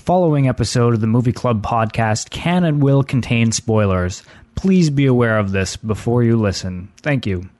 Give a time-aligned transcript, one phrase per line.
[0.00, 4.22] The following episode of the Movie Club podcast can and will contain spoilers.
[4.54, 6.90] Please be aware of this before you listen.
[7.02, 7.50] Thank you.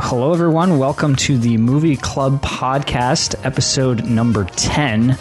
[0.00, 0.78] Hello, everyone.
[0.78, 5.16] Welcome to the Movie Club podcast, episode number 10.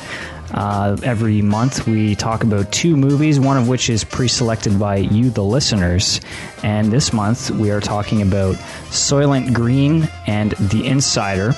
[0.54, 4.98] Uh, every month, we talk about two movies, one of which is pre selected by
[4.98, 6.20] you, the listeners.
[6.64, 8.56] And this month, we are talking about
[8.90, 11.54] Soylent Green and The Insider.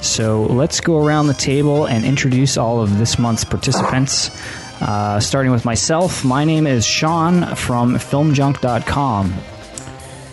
[0.00, 4.30] So let's go around the table and introduce all of this month's participants.
[4.80, 9.32] Uh, starting with myself, my name is Sean from FilmJunk.com.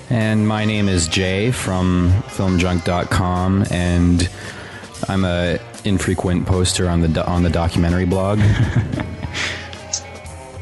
[0.10, 4.28] And my name is Jay from filmjunk.com and
[5.08, 8.40] I'm a infrequent poster on the on the documentary blog.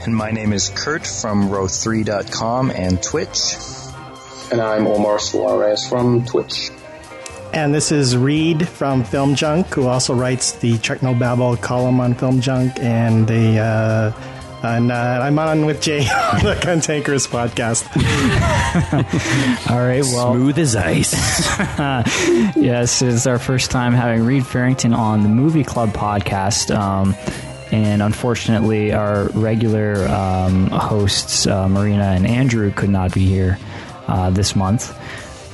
[0.07, 3.57] And my name is Kurt from row3.com and Twitch.
[4.53, 6.70] And I'm Omar Suarez from Twitch.
[7.51, 12.40] And this is Reed from Film Junk, who also writes the Technobabble column on Film
[12.40, 14.12] Junk, and the uh,
[14.63, 16.00] and uh, I'm on with Jay
[16.34, 17.86] on the Cantankerous podcast.
[19.70, 21.13] All right, well, Smooth as ice.
[22.55, 26.76] yes, it's our first time having Reed Farrington on the Movie Club podcast.
[26.76, 27.16] Um,
[27.72, 33.60] and unfortunately, our regular um, hosts, uh, Marina and Andrew, could not be here
[34.08, 34.98] uh, this month.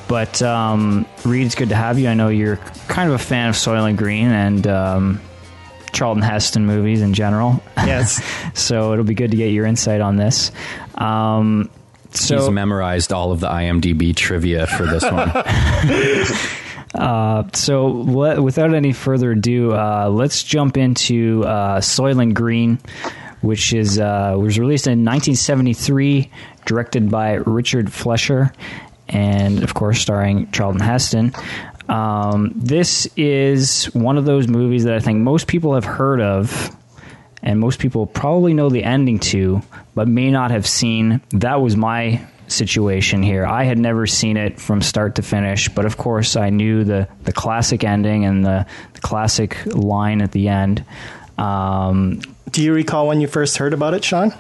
[0.08, 2.08] But um, Reed, it's good to have you.
[2.08, 5.22] I know you're kind of a fan of Soylent Green and um,
[5.94, 7.62] Charlton Heston movies in general.
[7.78, 8.22] Yes.
[8.60, 10.52] so it'll be good to get your insight on this.
[10.96, 11.70] Um,
[12.12, 15.32] so He's memorized all of the IMDb trivia for this one.
[17.54, 22.80] So, le- without any further ado, uh, let's jump into uh, Soylent Green,
[23.42, 26.30] which is uh, was released in 1973,
[26.66, 28.54] directed by Richard Fleischer,
[29.10, 31.34] and of course starring Charlton Heston.
[31.90, 36.76] Um, this is one of those movies that I think most people have heard of,
[37.42, 39.62] and most people probably know the ending to,
[39.96, 41.22] but may not have seen.
[41.32, 43.46] That was my situation here.
[43.46, 47.08] I had never seen it from start to finish, but of course I knew the
[47.24, 50.86] the classic ending and the, the classic line at the end.
[51.38, 52.22] Um,
[52.52, 54.34] Do you recall when you first heard about it, Sean?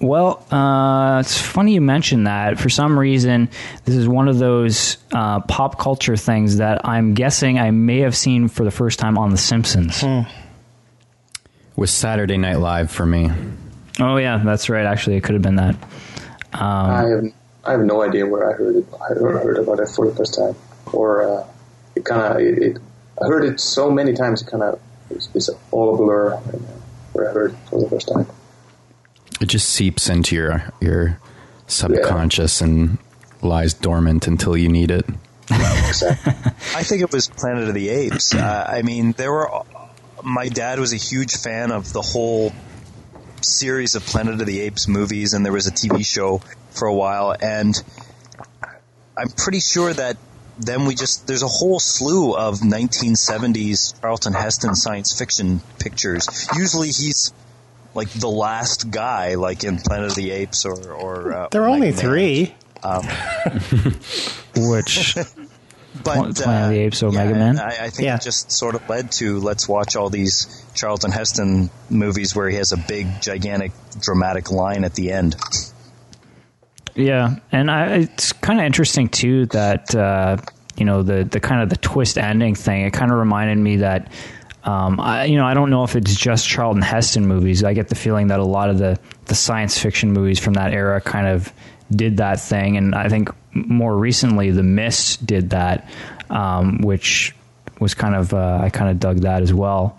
[0.00, 2.58] Well, uh, it's funny you mentioned that.
[2.58, 3.48] For some reason,
[3.84, 8.16] this is one of those uh, pop culture things that I'm guessing I may have
[8.16, 10.04] seen for the first time on The Simpsons.
[11.76, 13.30] Was Saturday Night Live for me.
[14.00, 14.86] Oh yeah, that's right.
[14.86, 15.76] Actually, it could have been that.
[16.52, 17.24] I have
[17.64, 18.86] I have no idea where I heard it.
[18.94, 20.54] I heard, heard about it for the first time,
[20.92, 21.46] or uh,
[21.96, 22.78] it kind of it, it.
[23.20, 24.42] I heard it so many times.
[24.42, 26.30] It kind of it's, it's all a blur.
[26.34, 26.68] right now,
[27.12, 28.26] Where I heard it for the first time.
[29.40, 31.20] It just seeps into your your
[31.66, 32.98] subconscious and
[33.42, 35.06] lies dormant until you need it.
[35.50, 38.34] I think it was Planet of the Apes.
[38.44, 39.50] Uh, I mean, there were.
[40.22, 42.52] My dad was a huge fan of the whole
[43.42, 46.40] series of Planet of the Apes movies, and there was a TV show
[46.70, 47.34] for a while.
[47.38, 47.74] And
[49.16, 50.16] I'm pretty sure that
[50.58, 56.48] then we just there's a whole slew of 1970s Charlton Heston science fiction pictures.
[56.56, 57.32] Usually he's
[57.94, 61.32] like the last guy, like in Planet of the Apes or or.
[61.32, 62.00] Uh, There are only Magnet.
[62.00, 62.54] three.
[64.56, 65.14] Which
[66.04, 67.58] But Planet of the Apes, so yeah, Man?
[67.58, 68.16] I, I think Yeah.
[68.16, 72.56] it just sort of led to let's watch all these Charlton Heston movies where he
[72.56, 75.36] has a big, gigantic, dramatic line at the end.
[76.96, 80.36] Yeah, and I, it's kind of interesting too that uh,
[80.76, 82.84] you know the the kind of the twist ending thing.
[82.84, 84.10] It kind of reminded me that
[84.64, 87.62] um, I you know I don't know if it's just Charlton Heston movies.
[87.62, 90.72] I get the feeling that a lot of the the science fiction movies from that
[90.72, 91.52] era kind of
[91.90, 95.88] did that thing, and I think more recently The Mist did that,
[96.30, 97.34] um, which
[97.78, 99.98] was kind of uh, I kind of dug that as well.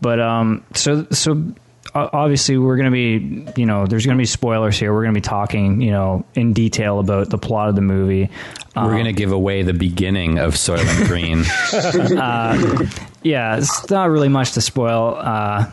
[0.00, 1.54] But um, so so
[1.94, 4.92] obviously we're going to be you know there's going to be spoilers here.
[4.92, 8.30] We're going to be talking you know in detail about the plot of the movie.
[8.76, 11.44] We're going to give away the beginning of Soylent Green.
[13.24, 15.16] Yeah, it's not really much to spoil.
[15.18, 15.70] Uh,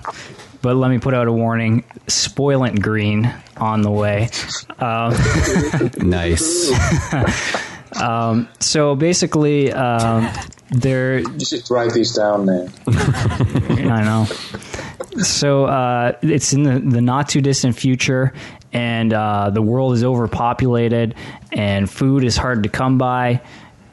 [0.62, 4.30] but let me put out a warning: spoilant green on the way.
[5.98, 6.72] nice.
[8.72, 10.30] So basically, um,
[10.70, 12.72] there you should write these down, man.
[12.88, 14.26] I know.
[15.18, 18.34] So uh, it's in the, the not too distant future,
[18.72, 21.16] and uh, the world is overpopulated,
[21.52, 23.42] and food is hard to come by.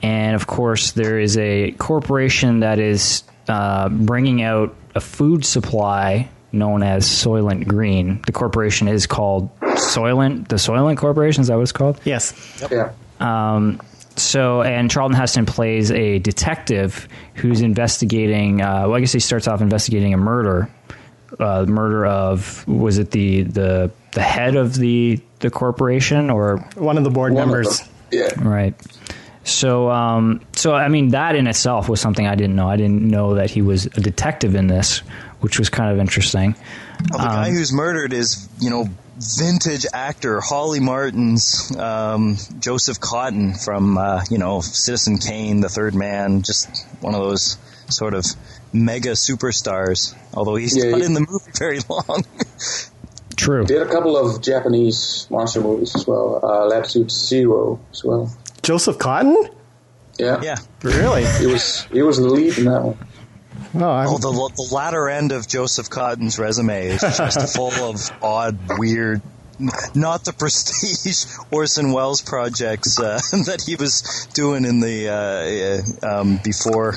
[0.00, 6.28] And of course, there is a corporation that is uh, bringing out a food supply
[6.52, 8.22] known as Soylent Green.
[8.26, 10.48] The corporation is called Soylent.
[10.48, 12.00] The Soylent Corporation is that what it's called?
[12.04, 12.32] Yes.
[12.70, 12.92] Yeah.
[13.20, 13.80] Um,
[14.16, 18.60] so, and Charlton Heston plays a detective who's investigating.
[18.62, 20.68] Uh, well, I guess he starts off investigating a murder,
[21.38, 26.98] uh, murder of was it the the the head of the the corporation or One
[26.98, 27.80] of the board One members.
[27.80, 27.88] them.
[28.10, 28.42] Yeah.
[28.48, 28.74] right?
[29.48, 32.68] So, um, so I mean, that in itself was something I didn't know.
[32.68, 34.98] I didn't know that he was a detective in this,
[35.40, 36.54] which was kind of interesting.
[37.10, 43.56] Well, the guy who's murdered is, you know, vintage actor Holly Martins um, Joseph Cotten
[43.64, 46.68] from, uh, you know, Citizen Kane, The Third Man, just
[47.00, 47.56] one of those
[47.88, 48.24] sort of
[48.72, 50.14] mega superstars.
[50.34, 52.24] Although he's Yeah, not he- in the movie very long.
[53.36, 53.64] True.
[53.64, 56.40] Did a couple of Japanese monster movies as well.
[56.42, 58.32] Uh, Latitude Zero as well.
[58.68, 59.48] Joseph Cotten?
[60.18, 60.42] Yeah.
[60.42, 60.56] yeah.
[60.82, 61.24] Really?
[61.38, 62.98] He was he was the lead in that one.
[63.72, 68.10] No, I'm, Oh, the, the latter end of Joseph Cotten's resume is just full of
[68.22, 69.22] odd, weird,
[69.94, 75.08] not the prestige Orson Welles projects uh, that he was doing in the
[76.04, 76.96] uh, uh, um, before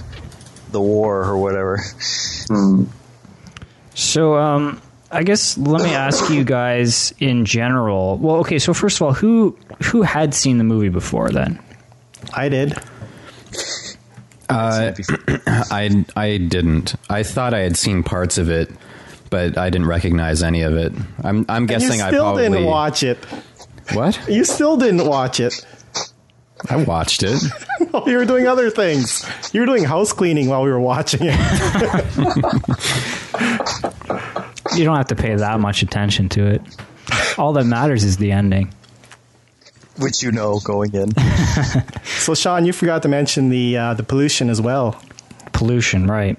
[0.71, 1.79] the war or whatever.
[3.95, 8.17] So, um, I guess let me ask you guys in general.
[8.17, 8.59] Well, okay.
[8.59, 11.59] So first of all, who who had seen the movie before then?
[12.33, 12.73] I did.
[14.49, 14.93] Uh,
[15.47, 16.95] I I didn't.
[17.09, 18.69] I thought I had seen parts of it,
[19.29, 20.93] but I didn't recognize any of it.
[21.23, 23.17] I'm I'm And you guessing I still probably didn't watch it.
[23.93, 25.65] what You still didn't watch it.
[26.69, 27.41] I watched it.
[28.05, 29.25] You were doing other things.
[29.51, 31.35] You were doing house cleaning while we were watching it.
[34.75, 36.61] You don't have to pay that much attention to it.
[37.37, 38.73] All that matters is the ending.
[39.97, 41.11] Which you know going in.
[42.21, 45.01] So, Sean, you forgot to mention the uh, the pollution as well.
[45.53, 46.37] Pollution, right?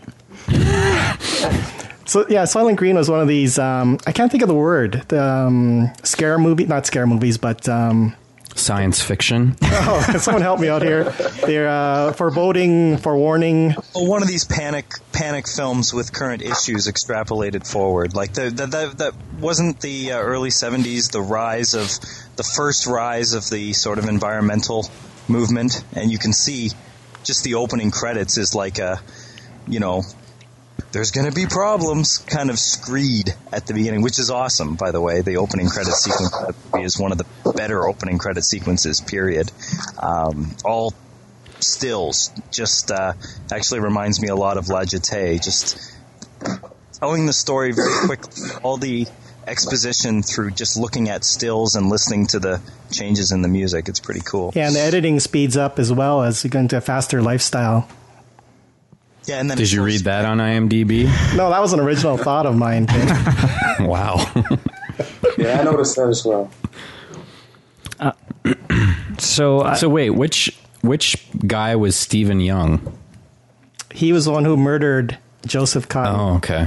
[2.05, 3.59] So, yeah, Soylent Green was one of these.
[3.59, 5.03] Um, I can't think of the word.
[5.09, 8.15] The um, scare movie, not scare movies, but um,
[8.55, 9.57] Science fiction.
[9.63, 11.05] oh, someone help me out here.
[11.45, 13.75] They're uh, foreboding, forewarning.
[13.95, 18.15] Well, one of these panic panic films with current issues extrapolated forward.
[18.15, 21.91] Like the, the, the that wasn't the uh, early '70s, the rise of
[22.37, 24.89] the first rise of the sort of environmental
[25.29, 26.71] movement, and you can see
[27.25, 29.01] just the opening credits is like a,
[29.67, 30.03] you know,
[30.93, 34.91] there's going to be problems kind of screed at the beginning, which is awesome, by
[34.91, 35.23] the way.
[35.23, 36.35] The opening credit sequence
[36.79, 39.51] is one of the better opening credit sequences, period.
[39.99, 40.95] Um, all
[41.61, 43.15] stills just uh,
[43.51, 45.95] actually reminds me a lot of La Jetée, just
[46.95, 48.51] telling the story very quickly.
[48.63, 49.07] All the
[49.47, 52.61] exposition through just looking at stills and listening to the
[52.91, 53.89] changes in the music.
[53.89, 54.53] It's pretty cool.
[54.55, 57.89] Yeah, and the editing speeds up as well as you go into a faster lifestyle.
[59.27, 61.05] Yeah, and then Did you read that on IMDb?
[61.37, 62.87] No, that was an original thought of mine.
[63.81, 64.17] Wow.
[65.39, 66.51] Yeah, I noticed that as well.
[69.19, 71.17] So, uh, so wait, which which
[71.47, 72.97] guy was Stephen Young?
[73.93, 76.19] he was the one who murdered Joseph Cotten.
[76.19, 76.67] Oh, okay.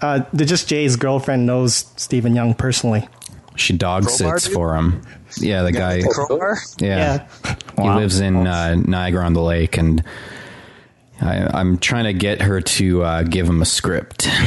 [0.00, 3.08] Uh, the just Jay's girlfriend knows Stephen Young personally.
[3.56, 4.54] She dog Crowbar sits dude?
[4.54, 5.02] for him.
[5.38, 6.00] Yeah, the guy.
[6.02, 6.58] the crowbar.
[6.78, 7.26] Yeah.
[7.76, 7.98] He Wow.
[7.98, 10.04] lives in uh, Niagara on the Lake, and
[11.22, 14.28] I, I'm trying to get her to uh, give him a script.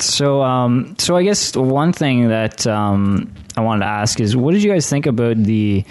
[0.00, 4.52] So, um, so I guess one thing that um, I wanted to ask is, what
[4.52, 5.84] did you guys think about the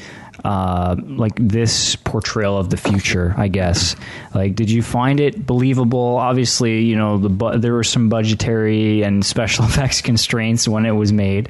[0.45, 3.33] uh, like this portrayal of the future?
[3.37, 3.97] I guess,
[4.33, 6.17] like, did you find it believable?
[6.17, 10.91] Obviously, you know, the bu- there were some budgetary and special effects constraints when it
[10.91, 11.49] was made.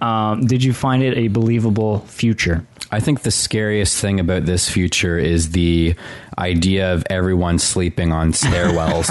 [0.00, 2.64] Um, did you find it a believable future?
[2.90, 5.94] I think the scariest thing about this future is the
[6.38, 9.06] idea of everyone sleeping on stairwells.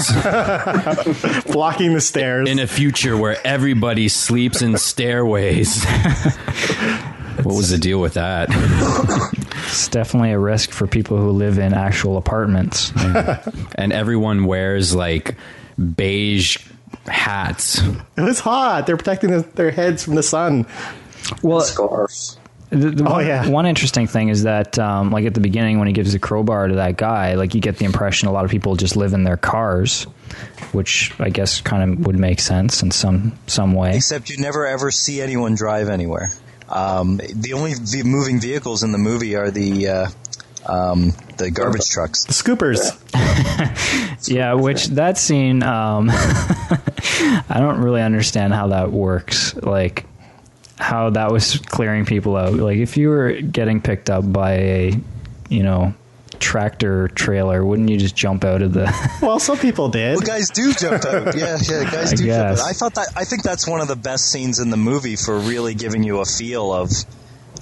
[1.52, 2.48] Blocking the stairs.
[2.48, 5.84] in a future where everybody sleeps in stairways.
[7.42, 8.48] what was the deal with that?
[9.66, 12.92] It's definitely a risk for people who live in actual apartments.
[13.78, 15.36] And everyone wears like
[15.94, 16.56] beige
[17.06, 17.82] hats.
[18.16, 18.86] it was hot.
[18.86, 20.66] They're protecting the, their heads from the sun.
[21.42, 22.38] Well, Scarves.
[22.70, 23.48] The, the Oh, one, yeah.
[23.48, 26.68] one interesting thing is that, um, like at the beginning, when he gives the crowbar
[26.68, 29.22] to that guy, like you get the impression a lot of people just live in
[29.24, 30.04] their cars,
[30.72, 33.96] which I guess kind of would make sense in some some way.
[33.96, 36.30] Except you never ever see anyone drive anywhere.
[36.68, 40.08] Um, the only v- moving vehicles in the movie are the uh,
[40.68, 42.24] um, the garbage trucks.
[42.24, 42.92] The scoopers.
[44.28, 49.54] Yeah, which that scene, um, I don't really understand how that works.
[49.54, 50.04] Like
[50.78, 52.54] how that was clearing people out.
[52.54, 54.92] Like if you were getting picked up by a,
[55.48, 55.94] you know,
[56.38, 58.84] tractor trailer, wouldn't you just jump out of the?
[59.22, 60.16] well, some people did.
[60.16, 61.34] Well, guys do jump out.
[61.36, 62.60] Yeah, yeah, guys I do jump guess.
[62.62, 62.68] out.
[62.68, 63.08] I thought that.
[63.16, 66.20] I think that's one of the best scenes in the movie for really giving you
[66.20, 66.90] a feel of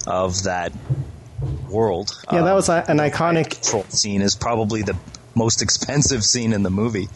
[0.07, 0.71] of that
[1.69, 2.11] world.
[2.31, 3.63] yeah, that Um, was a, an iconic.
[3.91, 4.95] scene is probably the
[5.35, 7.07] most expensive scene in the movie.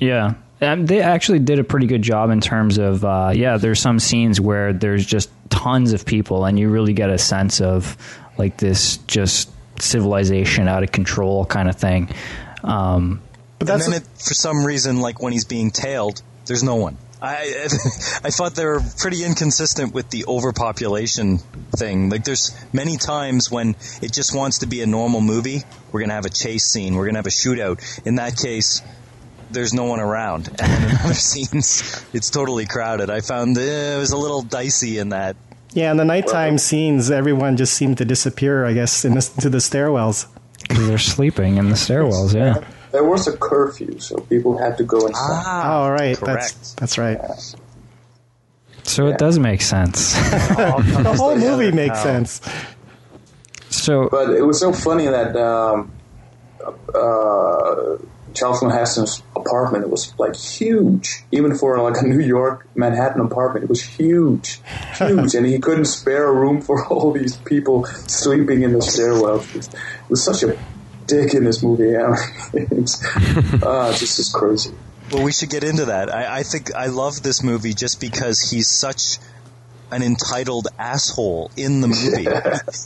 [0.00, 0.34] Yeah.
[0.64, 3.98] Um, they actually did a pretty good job in terms of, uh, yeah, there's some
[3.98, 7.96] scenes where there's just tons of people, and you really get a sense of
[8.38, 12.08] like this just civilization out of control kind of thing.
[12.62, 13.20] Um,
[13.58, 16.76] But and that's then it, for some reason, like when he's being tailed, there's no
[16.76, 16.96] one.
[17.22, 17.68] I
[18.24, 21.38] I thought they were pretty inconsistent with the overpopulation
[21.76, 22.10] thing.
[22.10, 25.62] Like there's many times when it just wants to be a normal movie.
[25.90, 26.94] We're gonna have a chase scene.
[26.94, 28.06] We're gonna have a shootout.
[28.06, 28.82] In that case,
[29.54, 30.48] there's no one around.
[30.60, 33.08] And then in other scenes, it's totally crowded.
[33.10, 35.36] I found it was a little dicey in that.
[35.72, 35.90] yeah.
[35.90, 38.66] In the nighttime scenes, everyone just seemed to disappear.
[38.66, 40.26] I guess in the, into the stairwells.
[40.68, 42.62] because they're sleeping in the stairwells, yeah.
[42.92, 45.42] There was a curfew, so people had to go inside.
[45.46, 46.16] Ah, oh, right.
[46.16, 46.54] correct.
[46.54, 47.18] That's that's right.
[48.84, 50.14] So it does make sense.
[50.54, 52.40] The whole movie makes sense.
[53.70, 55.90] so, But it was so funny that um,
[56.94, 57.96] uh,
[58.34, 63.64] Charlton Heston's apartment was like huge, even for like a New York Manhattan apartment.
[63.64, 64.60] It was huge,
[64.96, 69.40] huge, and he couldn't spare a room for all these people sleeping in the stairwell.
[69.40, 70.58] It was, it was such a
[71.06, 71.96] dick in this movie.
[71.96, 72.16] I
[72.52, 73.04] mean, it's
[73.62, 74.74] uh, just as crazy.
[75.12, 76.12] Well, we should get into that.
[76.12, 79.18] I, I think I love this movie just because he's such
[79.94, 82.26] an entitled asshole in the movie.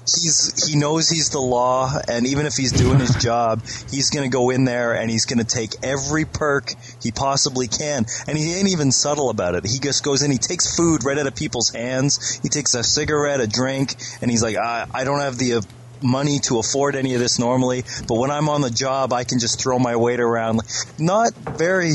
[0.05, 4.31] he's he knows he's the law, and even if he's doing his job, he's going
[4.31, 8.05] to go in there and he's going to take every perk he possibly can.
[8.27, 9.65] And he ain't even subtle about it.
[9.65, 12.39] He just goes in, he takes food right out of people's hands.
[12.43, 15.55] He takes a cigarette, a drink, and he's like, I, I don't have the.
[15.55, 15.63] Uh,
[16.01, 19.41] money to afford any of this normally, but when I'm on the job, I can
[19.41, 20.61] just throw my weight around.
[20.97, 21.95] Not very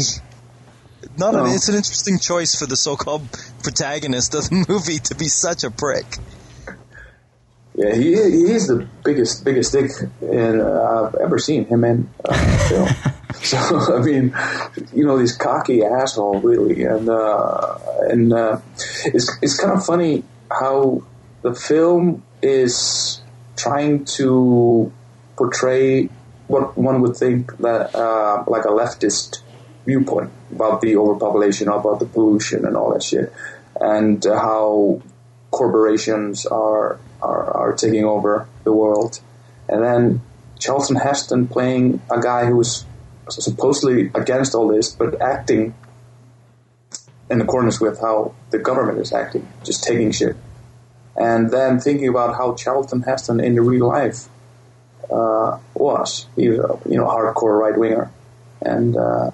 [1.18, 1.46] not No.
[1.46, 3.28] an, it's an interesting choice for the so-called
[3.64, 6.06] protagonist of the movie to be such a prick.
[7.76, 9.90] Yeah, he he is the biggest biggest dick
[10.22, 12.88] in uh, I've ever seen him in uh, film.
[13.34, 14.36] so I mean,
[14.94, 17.78] you know, this cocky asshole, really, and uh,
[18.10, 18.60] and uh,
[19.06, 21.02] it's it's kind of funny how
[21.42, 23.22] the film is
[23.56, 24.92] trying to
[25.36, 26.10] portray
[26.48, 29.40] what one would think that uh, like a leftist
[29.86, 33.32] viewpoint about the overpopulation, about the pollution, and all that shit,
[33.80, 35.02] and how
[35.52, 39.20] corporations are, are are taking over the world,
[39.68, 40.22] and then
[40.60, 42.86] Charlton Heston playing a guy who's
[43.30, 45.74] supposedly against all this, but acting
[47.30, 50.36] in accordance with how the government is acting, just taking shit,
[51.16, 54.28] and then thinking about how Charlton Heston in real life
[55.12, 56.28] uh, was.
[56.36, 58.12] He was a you know hardcore right winger,
[58.62, 59.32] and uh,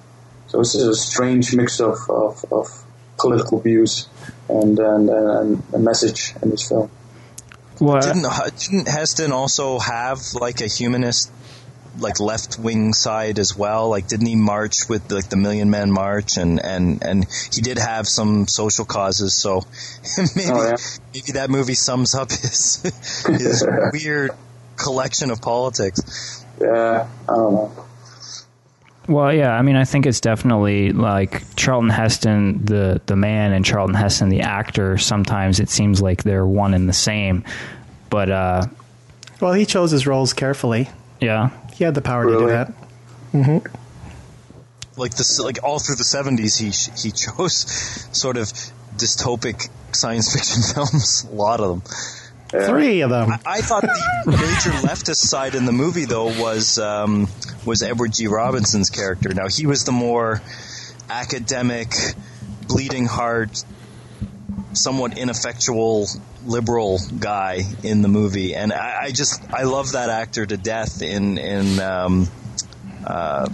[0.50, 2.66] so this is a strange mix of, of, of
[3.18, 4.08] political views
[4.48, 6.90] and and, and a message in this film.
[7.78, 8.02] what?
[8.02, 11.30] Didn't uh, didn't Heston also have like a humanist,
[11.98, 13.88] like left wing side as well?
[13.90, 17.78] Like, didn't he march with like the Million Man March and and and he did
[17.78, 19.34] have some social causes?
[19.34, 19.62] So
[20.36, 20.76] maybe Oh, yeah.
[21.14, 22.82] maybe that movie sums up his
[23.26, 24.30] his weird
[24.76, 26.44] collection of politics.
[26.60, 27.86] Yeah, I don't know.
[29.10, 33.64] Well, yeah, I mean, I think it's definitely like Charlton Heston, the the man, and
[33.64, 34.98] Charlton Heston, the actor.
[34.98, 37.42] Sometimes it seems like they're one and the same,
[38.08, 38.66] but uh,
[39.40, 40.88] Well, he chose his roles carefully.
[41.20, 42.52] yeah, He had the power to do Really?
[42.52, 42.72] that.
[44.96, 46.66] Like this, like all through the seventies, he
[47.00, 47.54] he chose
[48.16, 48.46] sort of
[48.96, 51.26] dystopic science fiction films.
[51.30, 51.82] A lot of them.
[52.50, 53.30] Three of them.
[53.46, 57.28] I thought the major leftist side in the movie, though, was um,
[57.64, 58.26] was Edward G.
[58.26, 59.32] Robinson's character.
[59.32, 60.42] Now he was the more
[61.08, 61.92] academic,
[62.66, 63.64] bleeding heart,
[64.72, 66.08] somewhat ineffectual
[66.44, 71.02] liberal guy in the movie, and I, I just I love that actor to death
[71.02, 71.80] in in.
[71.80, 72.28] Um,
[73.06, 73.48] uh,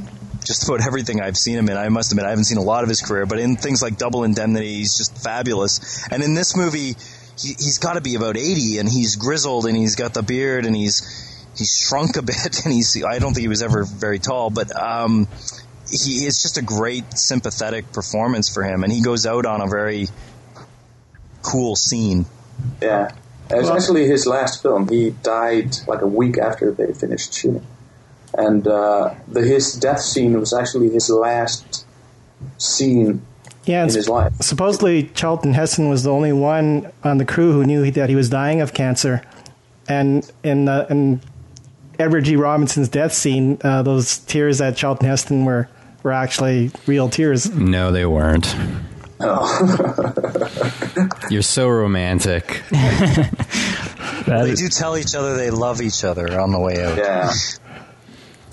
[0.45, 1.77] just about everything I've seen him in.
[1.77, 3.99] I must admit, I haven't seen a lot of his career, but in things like
[3.99, 6.07] Double Indemnity, he's just fabulous.
[6.09, 6.95] And in this movie,
[7.39, 10.67] he, he's got to be about 80 and he's grizzled and he's got the beard
[10.67, 14.19] and he's, he's shrunk a bit and he's, I don't think he was ever very
[14.19, 15.29] tall, but, um,
[15.89, 19.69] he is just a great sympathetic performance for him and he goes out on a
[19.69, 20.09] very
[21.47, 22.27] cool scene.
[22.83, 23.13] Yeah,
[23.51, 24.89] actually his last film.
[24.89, 27.67] He died like a week after they finished shooting,
[28.35, 31.87] and uh, the his death scene was actually his last
[32.59, 33.23] scene
[33.67, 34.33] Yeah, in his life.
[34.41, 38.31] supposedly Charlton Heston was the only one on the crew who knew that he was
[38.31, 39.23] dying of cancer,
[39.89, 41.21] and in the, in
[41.99, 42.37] Edward G.
[42.37, 45.69] Robinson's death scene, uh, those tears that Charlton Heston were
[46.03, 47.51] were actually real tears.
[47.51, 48.55] No, they weren't.
[51.31, 52.63] You're so romantic.
[54.27, 56.97] That They is- do tell each other they love each other on the way out.
[56.99, 57.31] Yeah.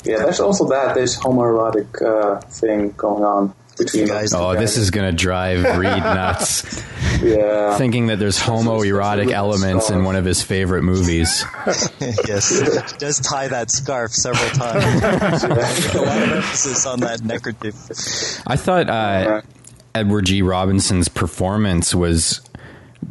[0.03, 4.41] Yeah, there's also that, this homoerotic uh, thing going on between guys- them.
[4.41, 6.83] Oh, this is gonna drive Reed nuts.
[7.21, 7.77] Yeah.
[7.77, 11.45] Thinking that there's homoerotic elements in one of his favorite movies.
[12.27, 15.43] yes, he does tie that scarf several times.
[15.43, 15.47] a
[16.01, 17.75] lot of emphasis on that neckerchief.
[18.45, 19.41] I thought uh,
[19.95, 20.41] Edward G.
[20.41, 22.41] Robinson's performance was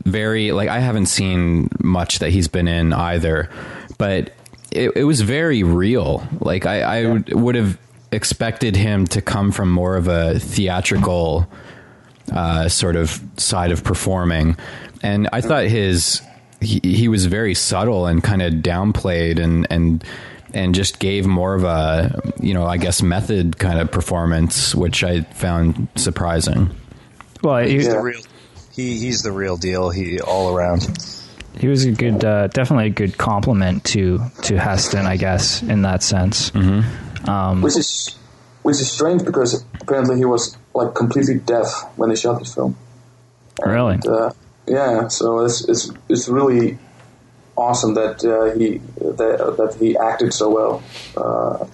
[0.04, 3.48] very like I haven't seen much that he's been in either,
[3.96, 4.32] but
[4.70, 6.26] it, it was very real.
[6.40, 7.78] Like I, I would, would have
[8.12, 11.48] expected him to come from more of a theatrical
[12.32, 14.56] uh, sort of side of performing,
[15.02, 16.22] and I thought his
[16.60, 20.04] he, he was very subtle and kind of downplayed and and
[20.54, 25.02] and just gave more of a you know I guess method kind of performance, which
[25.02, 26.70] I found surprising.
[27.42, 27.94] well, He's Yeah.
[27.94, 28.20] the real.
[28.74, 29.90] He, he's the real deal.
[29.90, 30.88] He all around.
[31.58, 35.82] he was a good, uh, definitely a good compliment to to Heston, I guess, in
[35.82, 36.50] that sense.
[37.62, 38.16] Which is
[38.62, 42.76] which is strange because apparently he was like completely deaf when they shot this film.
[43.64, 43.98] Really?
[44.08, 44.30] Uh,
[44.66, 46.78] yeah, so it's it's it's really
[47.56, 50.82] awesome that uh, he that, that he acted so well
[51.16, 51.66] uh,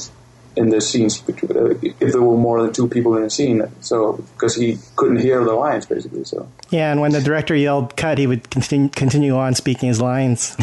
[0.56, 1.22] in the scenes.
[1.28, 5.18] uh, If there were more than two people in the scene, so because he couldn't
[5.18, 8.88] hear the lines basically, so Yeah, and when the director yelled "cut," he would continue
[8.88, 10.56] continue on speaking his lines.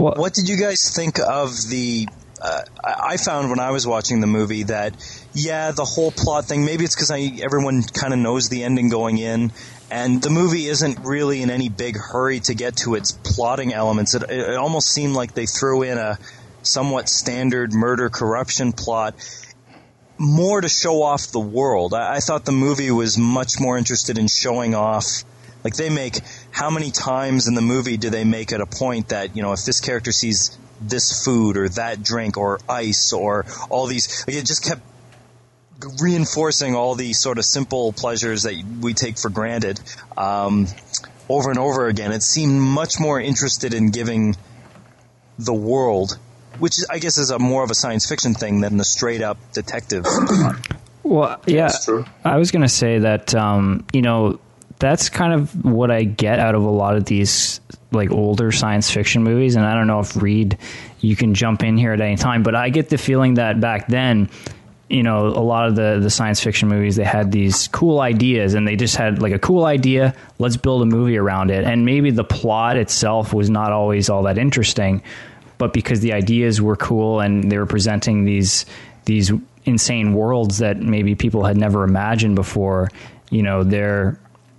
[0.00, 2.08] Well- What did you guys think of the?
[2.40, 4.94] Uh, I found when I was watching the movie that
[5.32, 6.64] yeah, the whole plot thing.
[6.64, 7.10] Maybe it's because
[7.42, 9.52] everyone kind of knows the ending going in,
[9.90, 14.14] and the movie isn't really in any big hurry to get to its plotting elements.
[14.14, 16.18] It, it almost seemed like they threw in a
[16.62, 19.14] somewhat standard murder corruption plot
[20.18, 21.94] more to show off the world.
[21.94, 25.24] I, I thought the movie was much more interested in showing off.
[25.64, 29.08] Like they make how many times in the movie do they make it a point
[29.08, 33.46] that you know if this character sees this food or that drink or ice or
[33.68, 34.82] all these like it just kept
[36.00, 39.80] reinforcing all these sort of simple pleasures that we take for granted
[40.16, 40.66] um,
[41.28, 42.12] over and over again.
[42.12, 44.36] It seemed much more interested in giving
[45.38, 46.18] the world,
[46.58, 49.38] which I guess is a more of a science fiction thing than the straight up
[49.52, 50.04] detective.
[51.04, 52.04] Well, yeah, that's true.
[52.22, 54.40] I was going to say that um, you know
[54.78, 58.90] that's kind of what I get out of a lot of these like older science
[58.90, 60.58] fiction movies, and I don't know if Reed,
[61.00, 63.88] you can jump in here at any time, but I get the feeling that back
[63.88, 64.30] then.
[64.90, 68.54] You know, a lot of the, the science fiction movies, they had these cool ideas
[68.54, 70.14] and they just had like a cool idea.
[70.38, 71.64] Let's build a movie around it.
[71.64, 75.02] And maybe the plot itself was not always all that interesting,
[75.58, 78.64] but because the ideas were cool and they were presenting these
[79.04, 79.30] these
[79.64, 82.88] insane worlds that maybe people had never imagined before,
[83.30, 84.18] you know, they're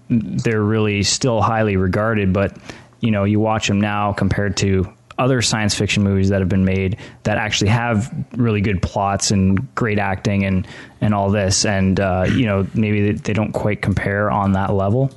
[0.09, 2.33] they're really still highly regarded.
[2.33, 2.55] But
[2.99, 6.63] you know, you watch them now compared to other science fiction movies that have been
[6.63, 10.65] made that actually have really good plots and great acting and
[11.01, 15.11] and all this, and uh, you know, maybe they, don't quite compare on that level.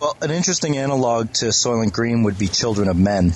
[0.00, 3.32] Well, an interesting analog to Soylent Green would be Children of Men.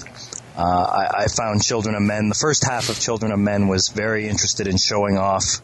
[0.57, 3.89] Uh, I, I found Children of Men, the first half of Children of Men was
[3.89, 5.61] very interested in showing off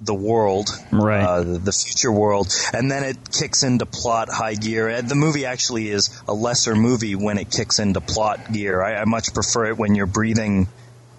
[0.00, 1.22] the world, Right.
[1.22, 4.88] uh, the, future world, and then it kicks into plot high gear.
[4.88, 8.80] And the movie actually is a lesser movie when it kicks into plot gear.
[8.82, 10.68] I, I much prefer it when you're breathing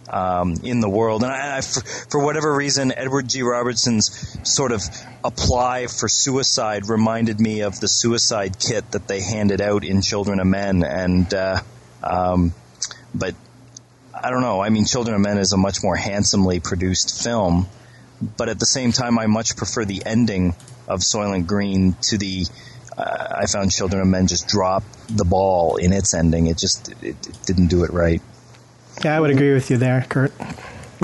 [0.09, 1.23] um, in the world.
[1.23, 3.41] And I, I, for, for whatever reason, Edward G.
[3.41, 4.81] Robinson's sort of
[5.23, 10.39] apply for suicide reminded me of the suicide kit that they handed out in Children
[10.39, 10.83] of Men.
[10.83, 11.59] And, uh,
[12.01, 12.53] um,
[13.13, 13.35] but
[14.13, 14.61] I don't know.
[14.61, 17.67] I mean, Children of Men is a much more handsomely produced film,
[18.37, 20.55] but at the same time, I much prefer the ending
[20.87, 22.45] of Soylent Green to the.
[22.97, 26.47] Uh, I found Children of Men just drop the ball in its ending.
[26.47, 28.21] It just it, it didn't do it right.
[29.03, 30.31] Yeah, I would agree with you there, Kurt.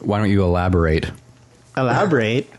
[0.00, 1.10] Why don't you elaborate?
[1.76, 2.50] Elaborate.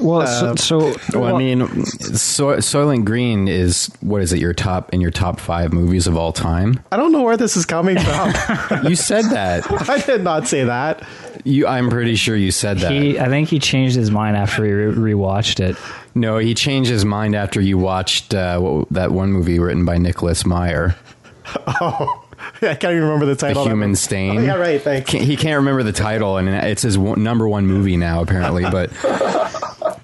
[0.00, 4.38] Well, so, so Well, I mean, so- Soylent Green is what is it?
[4.38, 6.80] Your top in your top five movies of all time?
[6.92, 8.32] I don't know where this is coming from.
[8.84, 9.70] You said that.
[9.88, 11.06] I did not say that.
[11.44, 12.90] You, I'm pretty sure you said that.
[12.90, 15.76] he, I think he changed his mind after he re- rewatched it.
[16.14, 19.98] no, he changed his mind after you watched uh, what, that one movie written by
[19.98, 20.96] Nicholas Meyer,
[21.66, 22.24] Oh,
[22.62, 23.64] I can't even remember the title.
[23.64, 23.76] The title.
[23.78, 24.38] Human Stain.
[24.38, 24.80] Oh, yeah, right.
[24.80, 25.10] Thanks.
[25.10, 28.64] Can't- he can't remember the title, and it's his one, number one movie now, apparently.
[28.70, 28.90] But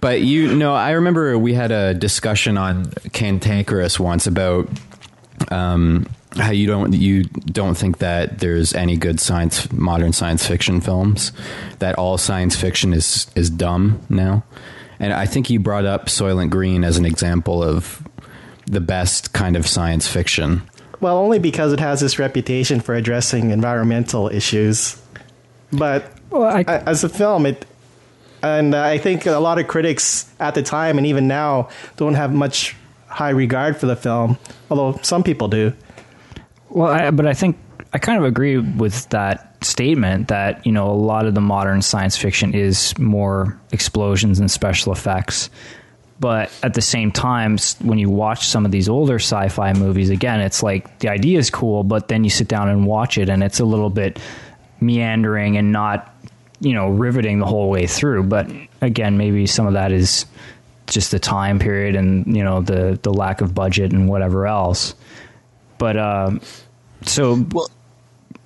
[0.01, 4.69] but you know, I remember we had a discussion on Cantankerous once about
[5.51, 10.81] um, how you don't you don't think that there's any good science modern science fiction
[10.81, 11.33] films
[11.81, 14.45] that all science fiction is is dumb now
[15.01, 18.07] and i think you brought up soylent green as an example of
[18.67, 20.63] the best kind of science fiction
[21.01, 25.01] Well, only because it has this reputation for addressing environmental issues.
[25.73, 27.65] But Well, I, a- as a film, it
[28.43, 32.33] and I think a lot of critics at the time and even now don't have
[32.33, 32.77] much
[33.09, 34.39] high regard for the film,
[34.71, 35.73] although some people do.
[36.71, 37.59] Well, I, but I think
[37.93, 41.83] I kind of agree with that statement that you know a lot of the modern
[41.83, 45.51] science fiction is more explosions and special effects.
[46.21, 50.41] But at the same time, when you watch some of these older sci-fi movies, again,
[50.41, 53.43] it's like the idea is cool, but then you sit down and watch it, and
[53.43, 54.19] it's a little bit
[54.81, 56.15] meandering and not,
[56.61, 58.25] you know, riveting the whole way through.
[58.25, 58.51] But
[58.83, 60.27] again, maybe some of that is
[60.87, 64.95] just the time period and you know the the lack of budget and whatever else.
[65.81, 66.41] But um,
[67.07, 67.71] so Well,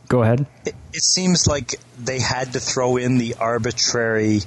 [0.08, 0.46] go ahead.
[0.64, 4.40] it, it seems like they had to throw in the arbitrary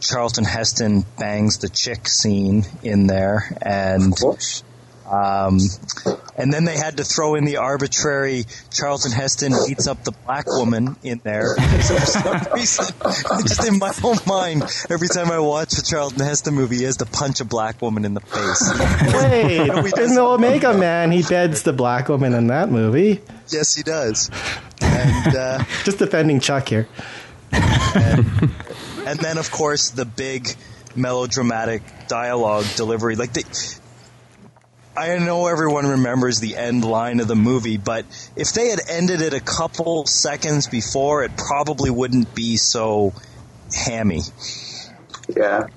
[0.00, 4.62] Charlton Heston bangs the chick scene in there, and Of course.
[5.10, 5.58] Um,
[6.36, 10.46] and then they had to throw in the arbitrary Charlton Heston beats up the black
[10.46, 11.56] woman in there.
[11.82, 12.94] So for some reason,
[13.46, 16.98] just in my own mind, every time I watch a Charlton Heston movie, he has
[16.98, 18.72] to punch a black woman in the face.
[19.82, 23.20] Wait, in the Omega Man, he beds the black woman in that movie.
[23.48, 24.30] yes, he does.
[24.80, 26.88] And uh, Just defending Chuck here.
[27.52, 30.48] and then of course the big
[30.94, 33.42] melodramatic dialogue delivery like the
[34.96, 38.04] I know everyone remembers the end line of the movie, but
[38.36, 43.14] if they had ended it a couple seconds before, it probably wouldn't be so
[43.74, 44.20] hammy.
[45.34, 45.68] Yeah.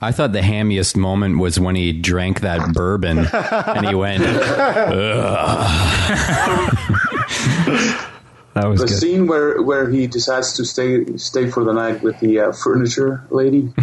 [0.00, 4.24] i thought the hammiest moment was when he drank that bourbon and he went
[8.54, 8.98] That was The good.
[8.98, 13.22] scene where, where he decides to stay stay for the night with the uh, furniture
[13.30, 13.72] lady.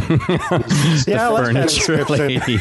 [1.08, 2.58] Yeah, I like that furniture lady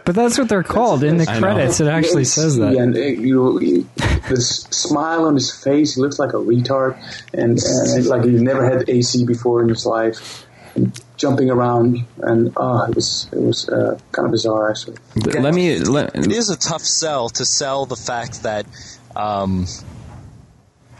[0.04, 1.40] But that's what they're called in the I know.
[1.40, 1.80] credits.
[1.80, 2.74] It actually says that.
[2.74, 3.88] And uh, you, you,
[4.28, 6.96] this smile on his face, he looks like a retard,
[7.32, 10.46] and, and like he's never had AC before in his life.
[10.74, 14.96] And jumping around, and oh, it was it was uh, kind of bizarre actually.
[15.38, 18.64] let me let, It is a tough sell to sell the fact that,
[19.14, 19.66] um,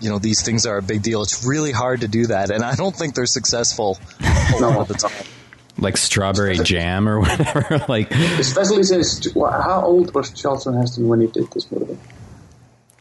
[0.03, 1.23] you know, these things are a big deal.
[1.23, 4.89] It's really hard to do that, and I don't think they're successful a lot of
[4.89, 5.27] the time.
[5.79, 11.27] like strawberry jam or whatever like Especially since how old was Charlton Heston when he
[11.29, 11.97] did this movie?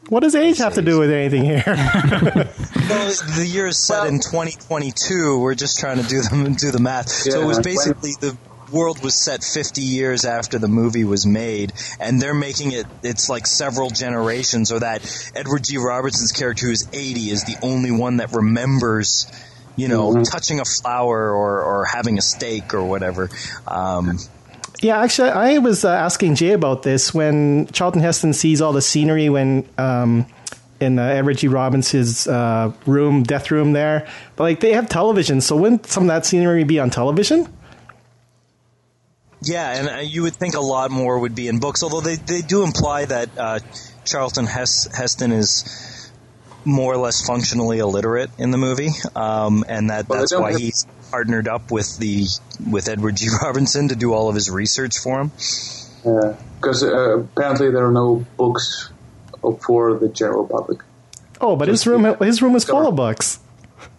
[0.09, 1.63] What does age have to do with anything here?
[2.91, 5.39] Well, the year is set in 2022.
[5.39, 7.07] We're just trying to do the do the math.
[7.09, 7.61] so it was Yeah.
[7.63, 8.35] basically the
[8.71, 12.85] world was set 50 years after the movie was made, and they're making it.
[13.03, 15.77] It's like several generations, or that Edward G.
[15.77, 19.31] Robinson's character, who's 80, is the only one that remembers.
[19.77, 23.29] You know, touching a flower or, or having a steak or whatever.
[23.65, 24.19] Um,
[24.81, 28.81] Yeah, actually, I was uh, asking Jay about this when Charlton Heston sees all the
[28.81, 30.25] scenery when um,
[30.81, 31.47] in uh, Edward G.
[31.47, 34.07] Robinson's uh, room, death room there.
[34.35, 37.47] But like they have television, so wouldn't some of that scenery be on television?
[39.41, 42.15] Yeah, and uh, you would think a lot more would be in books, although they,
[42.15, 43.59] they do imply that uh,
[44.05, 46.11] Charlton Hes- Heston is
[46.63, 50.59] more or less functionally illiterate in the movie, um, and that Well, that's why have-
[50.59, 52.25] he's partnered up with the
[52.69, 53.27] with Edward G.
[53.41, 55.31] Robinson to do all of his research for him.
[56.05, 58.91] Yeah, because uh, apparently there are no books
[59.65, 60.81] for the general public.
[61.39, 63.39] Oh, but his room his room is full of books.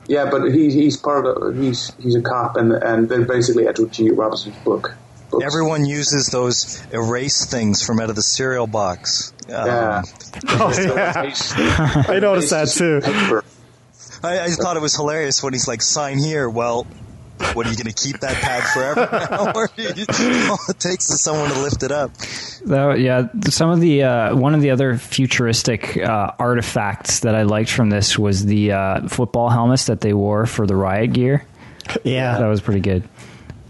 [0.06, 3.92] Yeah, but he, he's part of he's he's a cop, and and they're basically Edward
[3.92, 4.10] G.
[4.10, 4.94] Robinson's book.
[5.32, 5.44] Books.
[5.44, 9.32] Everyone uses those erase things from out of the cereal box.
[9.48, 10.02] Um, Yeah.
[10.48, 12.04] Oh, yeah.
[12.08, 13.00] I noticed that too.
[14.22, 16.86] I, I thought it was hilarious when he's like, "Sign here." Well,
[17.54, 19.08] what are you going to keep that pad forever?
[19.30, 19.52] now?
[19.54, 20.04] Or you-
[20.50, 22.12] all it takes is someone to lift it up.
[22.66, 27.42] That, yeah, some of the uh, one of the other futuristic uh, artifacts that I
[27.42, 31.44] liked from this was the uh, football helmets that they wore for the riot gear.
[32.04, 33.02] Yeah, that was pretty good.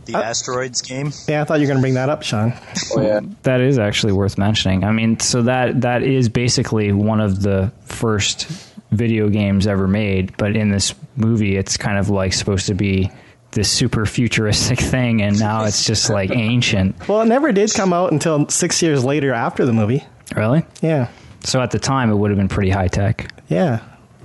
[0.06, 1.12] The uh, asteroids game.
[1.28, 1.42] yeah.
[1.42, 2.52] I thought you were going to bring that up, Sean.
[2.94, 3.20] Oh yeah.
[3.44, 4.84] That is actually worth mentioning.
[4.84, 8.46] I mean, so that that is basically one of the first
[8.90, 13.10] video games ever made, but in this movie, it's kind of like supposed to be
[13.52, 17.08] this super futuristic thing, and now it's just like ancient.
[17.08, 20.04] Well, it never did come out until six years later after the movie.
[20.36, 20.64] Really?
[20.80, 21.08] Yeah,
[21.44, 23.30] So at the time, it would have been pretty high tech.
[23.48, 23.78] yeah.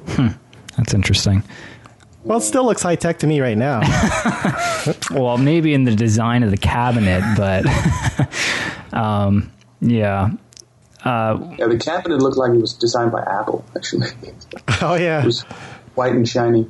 [0.07, 0.29] Hmm.
[0.77, 1.43] That's interesting.
[2.27, 3.81] Well, it still looks high tech to me right now.
[5.11, 7.65] Well, maybe in the design of the cabinet, but
[8.93, 10.31] um, yeah.
[11.03, 14.09] Uh, yeah, the cabinet looked like it was designed by Apple, actually.
[14.81, 15.41] Oh yeah, it was
[15.95, 16.69] white and shiny.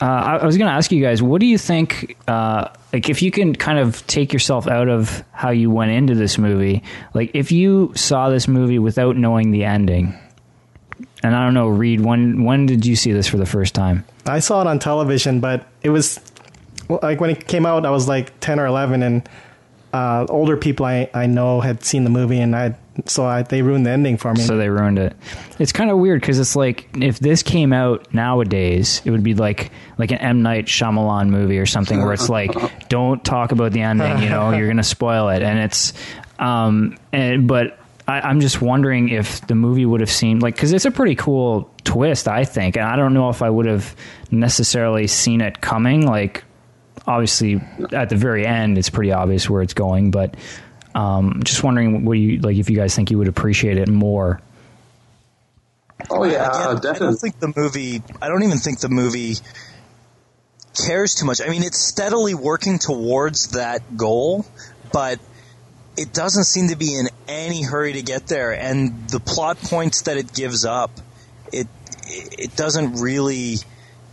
[0.00, 2.16] Uh, I, I, was going to ask you guys, what do you think?
[2.26, 6.14] Uh, like, if you can kind of take yourself out of how you went into
[6.14, 10.18] this movie, like if you saw this movie without knowing the ending,
[11.22, 14.04] and I don't know, Reed, when when did you see this for the first time?
[14.26, 16.20] I saw it on television, but it was
[16.88, 19.28] like when it came out, I was like ten or eleven, and
[19.92, 23.62] uh, older people I, I know had seen the movie, and I so I, they
[23.62, 24.40] ruined the ending for me.
[24.40, 25.16] So they ruined it.
[25.58, 29.34] It's kind of weird because it's like if this came out nowadays, it would be
[29.34, 33.72] like like an M Night Shyamalan movie or something where it's like, don't talk about
[33.72, 34.22] the ending.
[34.22, 35.92] You know, you're gonna spoil it, and it's.
[36.38, 37.78] Um, and but
[38.10, 41.14] I, am just wondering if the movie would have seemed like because it's a pretty
[41.14, 43.94] cool twist, I think, and I don't know if I would have
[44.30, 46.06] necessarily seen it coming.
[46.06, 46.44] Like,
[47.06, 47.60] obviously,
[47.92, 50.34] at the very end, it's pretty obvious where it's going, but
[50.94, 54.40] um, just wondering what you like if you guys think you would appreciate it more.
[56.08, 57.06] Oh yeah, Again, definitely.
[57.06, 58.02] I don't think the movie.
[58.20, 59.34] I don't even think the movie
[60.86, 61.40] cares too much.
[61.40, 64.46] I mean, it's steadily working towards that goal,
[64.92, 65.20] but
[66.00, 68.52] it doesn't seem to be in any hurry to get there.
[68.52, 70.90] And the plot points that it gives up,
[71.52, 71.68] it
[72.08, 73.56] it doesn't really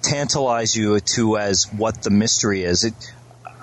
[0.02, 2.84] tantalize you to as what the mystery is.
[2.84, 2.94] It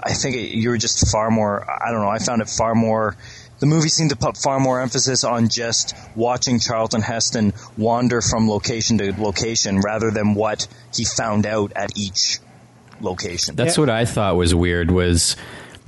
[0.03, 1.71] I think it, you're just far more.
[1.71, 2.09] I don't know.
[2.09, 3.15] I found it far more.
[3.59, 8.49] The movie seemed to put far more emphasis on just watching Charlton Heston wander from
[8.49, 12.39] location to location rather than what he found out at each
[13.03, 13.55] location.
[13.55, 13.83] That's yeah.
[13.83, 14.91] what I thought was weird.
[14.91, 15.37] Was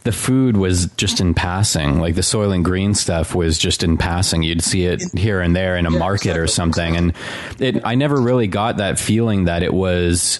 [0.06, 2.00] the food was just in passing.
[2.00, 4.44] Like the Soylent Green stuff was just in passing.
[4.44, 7.12] You'd see it here and there in a market or something, and
[7.58, 7.84] it.
[7.84, 10.38] I never really got that feeling that it was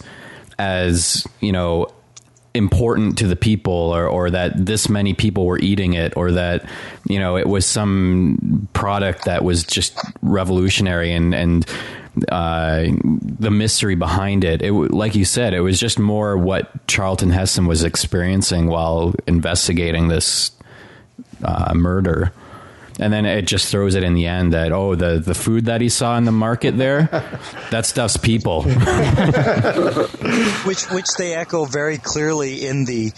[0.57, 1.89] as you know
[2.55, 6.67] important to the people or, or that this many people were eating it or that
[7.05, 11.67] you know it was some product that was just revolutionary and and
[12.31, 12.87] uh,
[13.39, 14.63] the mystery behind it.
[14.63, 20.09] It like you said, it was just more what Charlton Heston was experiencing while investigating
[20.09, 20.53] this
[21.43, 22.33] uh, murder.
[22.99, 25.83] And then it just throws it in the end that oh the the food that
[25.83, 27.03] he saw in the market there
[27.71, 28.63] that stuff's people.
[30.65, 33.13] Which which they echo very clearly in the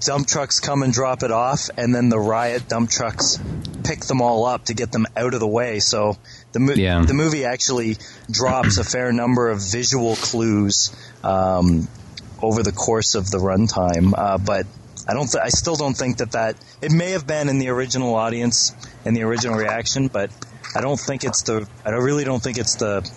[0.00, 3.38] dump trucks come and drop it off and then the riot dump trucks
[3.84, 5.78] pick them all up to get them out of the way.
[5.78, 6.16] So
[6.52, 7.04] the, mo- yeah.
[7.04, 7.96] the movie actually
[8.30, 11.88] drops a fair number of visual clues um,
[12.42, 14.66] over the course of the runtime uh, but
[15.10, 15.28] I don't.
[15.28, 18.72] Th- I still don't think that that it may have been in the original audience
[19.04, 20.30] and the original reaction, but
[20.74, 21.66] I don't think it's the.
[21.84, 23.08] I really don't think it's the.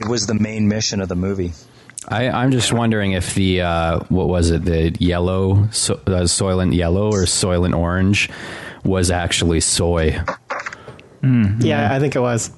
[0.00, 1.52] It was the main mission of the movie.
[2.08, 6.74] I, am just wondering if the uh, what was it the yellow so, uh, soylent
[6.74, 8.28] yellow or soylent orange
[8.84, 10.20] was actually soy.
[11.22, 12.50] Mm, yeah, yeah, I think it was.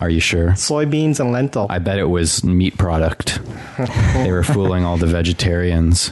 [0.00, 0.50] Are you sure?
[0.50, 1.66] Soybeans and lentil.
[1.70, 3.40] I bet it was meat product.
[4.14, 6.08] they were fooling all the vegetarians.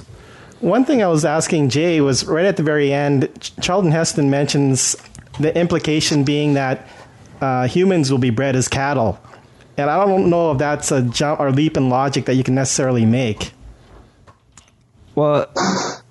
[0.61, 3.29] One thing I was asking Jay was right at the very end.
[3.61, 4.97] Charlton Heston mentions
[5.39, 6.89] the implication being that
[7.41, 9.21] uh, humans will be bred as cattle.
[9.77, 12.55] And I don't know if that's a jump or leap in logic that you can
[12.55, 13.53] necessarily make.
[15.15, 15.47] Well,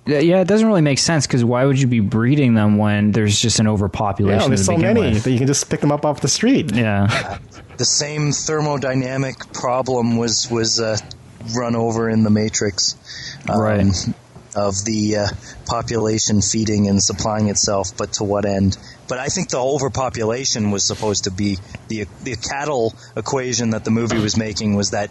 [0.05, 3.39] yeah, it doesn't really make sense because why would you be breeding them when there's
[3.39, 4.41] just an overpopulation?
[4.41, 5.23] Yeah, there's so many with?
[5.23, 6.73] that you can just pick them up off the street.
[6.73, 7.39] Yeah,
[7.77, 10.97] the same thermodynamic problem was was uh,
[11.55, 12.95] run over in the Matrix.
[13.49, 14.15] Um, right
[14.55, 15.27] of the uh,
[15.65, 18.77] population feeding and supplying itself, but to what end?
[19.07, 21.57] But I think the overpopulation was supposed to be
[21.89, 25.09] the the cattle equation that the movie was making was that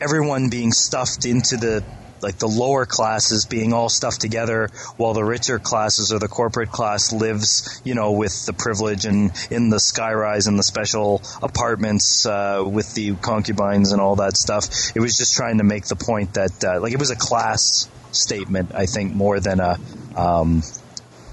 [0.00, 1.82] everyone being stuffed into the
[2.22, 6.70] like the lower classes being all stuffed together while the richer classes or the corporate
[6.70, 12.26] class lives, you know, with the privilege and in the skyrise and the special apartments
[12.26, 14.66] uh, with the concubines and all that stuff.
[14.94, 17.88] It was just trying to make the point that, uh, like, it was a class
[18.12, 19.78] statement, I think, more than a
[20.16, 20.62] um,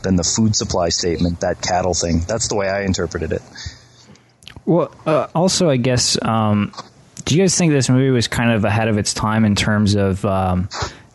[0.04, 1.40] than the food supply statement.
[1.40, 2.20] That cattle thing.
[2.28, 3.42] That's the way I interpreted it.
[4.66, 6.74] Well, uh, also, I guess, um,
[7.26, 9.96] do you guys think this movie was kind of ahead of its time in terms
[9.96, 10.70] of um,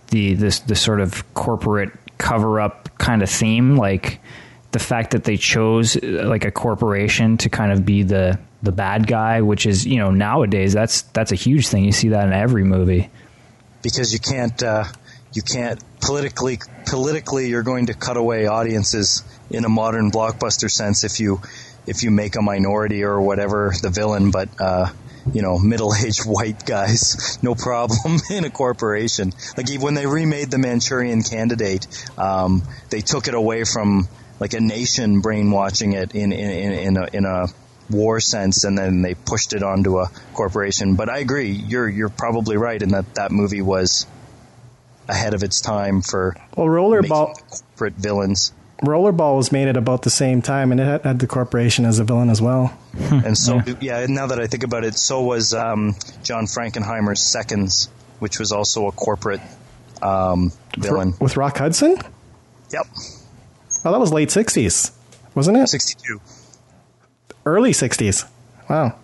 [0.08, 4.20] the this the sort of corporate cover up kind of theme, like
[4.72, 8.72] the fact that they chose uh, like a corporation to kind of be the the
[8.72, 11.84] bad guy, which is you know nowadays that's that's a huge thing.
[11.84, 13.08] You see that in every movie
[13.82, 14.84] because you can't uh,
[15.32, 21.04] you can't politically politically you're going to cut away audiences in a modern blockbuster sense
[21.04, 21.40] if you
[21.86, 24.90] if you make a minority or whatever the villain, but uh,
[25.32, 29.32] you know, middle-aged white guys, no problem in a corporation.
[29.56, 31.86] Like when they remade the Manchurian Candidate,
[32.18, 36.96] um, they took it away from like a nation brainwashing it in in in, in
[36.96, 37.46] a, in a
[37.90, 40.94] war sense, and then they pushed it onto a corporation.
[40.94, 44.06] But I agree, you're you're probably right in that that movie was
[45.08, 47.34] ahead of its time for well, Rollerball.
[47.50, 48.52] corporate villains.
[48.82, 51.98] Rollerball was made at about the same time, and it had, had the corporation as
[51.98, 52.76] a villain as well.
[53.10, 54.06] And so, yeah.
[54.08, 57.90] Now that I think about it, so was um, John Frankenheimer's Seconds,
[58.20, 59.40] which was also a corporate
[60.02, 61.14] um, villain.
[61.20, 61.96] With Rock Hudson?
[62.70, 62.86] Yep,
[63.84, 64.92] Oh, that was late 60s,
[65.34, 65.66] wasn't it?
[65.68, 66.20] sixty-two.
[67.46, 68.28] Early 60s.
[68.68, 68.96] Wow.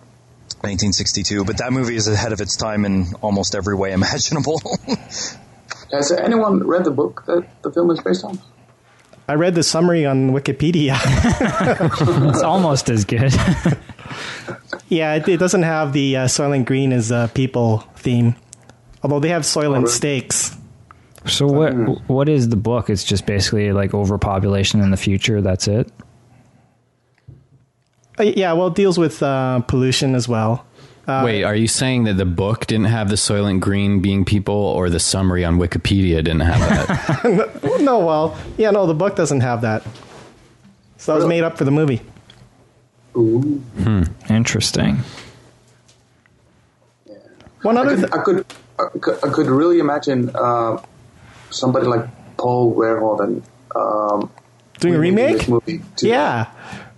[0.61, 4.61] 1962, but that movie is ahead of its time in almost every way imaginable.
[5.91, 8.39] Has anyone read the book that the film is based on?
[9.27, 10.97] I read the summary on Wikipedia.
[12.29, 13.33] It's almost as good.
[14.89, 18.35] yeah, it, it doesn't have the uh, Soylent Green as a people theme,
[19.03, 19.87] although they have Soylent really?
[19.87, 20.57] Steaks.
[21.25, 21.73] so what
[22.07, 22.89] what is the book?
[22.89, 25.41] It's just basically like overpopulation in the future.
[25.41, 25.91] That's it.
[28.19, 30.65] Uh, yeah, well, it deals with uh, pollution as well.
[31.07, 34.89] Wait, are you saying that the book didn't have the Soylent Green being people, or
[34.89, 37.79] the summary on Wikipedia didn't have that?
[37.81, 39.83] No, well, yeah, no, the book doesn't have that.
[40.97, 42.01] So that was made up for the movie.
[43.15, 43.63] Ooh.
[44.29, 44.97] Interesting.
[47.61, 48.45] One I other could, th- I could,
[48.79, 50.81] I could, I could really imagine uh,
[51.49, 52.05] somebody like
[52.37, 53.41] Paul Verhoeven
[53.75, 54.29] um,
[54.79, 55.47] doing a remake?
[55.47, 55.81] movie.
[55.95, 56.07] too.
[56.07, 56.51] Yeah,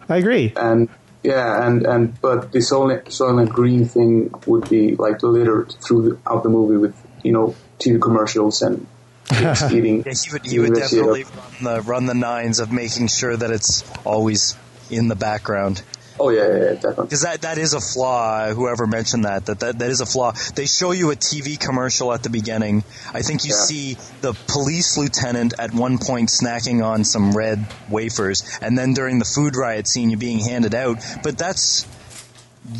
[0.07, 0.53] I agree.
[0.55, 0.89] and
[1.23, 6.49] yeah, and and but the Soylent, Soylent Green thing would be like littered throughout the
[6.49, 8.87] movie with you know TV commercials and
[9.27, 10.03] kids eating.
[10.05, 13.51] Yeah, he would he would definitely run the run the nines of making sure that
[13.51, 14.55] it's always
[14.89, 15.83] in the background
[16.19, 17.05] Oh yeah, yeah, yeah definitely.
[17.05, 18.49] because that that is a flaw.
[18.53, 20.33] Whoever mentioned that that that, that is a flaw.
[20.55, 22.83] They show you a TV commercial at the beginning.
[23.13, 23.61] I think you Yeah.
[23.65, 29.19] see the police lieutenant at one point snacking on some red wafers, and then during
[29.19, 30.97] the food riot scene, you're being handed out.
[31.23, 31.85] But that's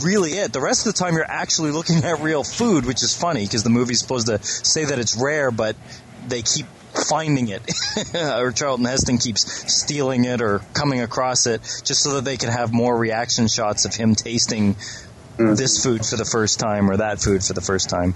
[0.04, 0.54] really it.
[0.54, 3.64] The rest of the time, you're actually looking at real food, which is funny because
[3.64, 5.76] the movie's supposed to say that it's rare, but
[6.28, 7.62] they keep finding it,
[8.16, 12.50] or Charlton Heston keeps stealing it or coming across it, just so that they can
[12.50, 15.56] have more reaction shots of him tasting mm-hmm.
[15.56, 18.14] this food for the first time or that food for the first time.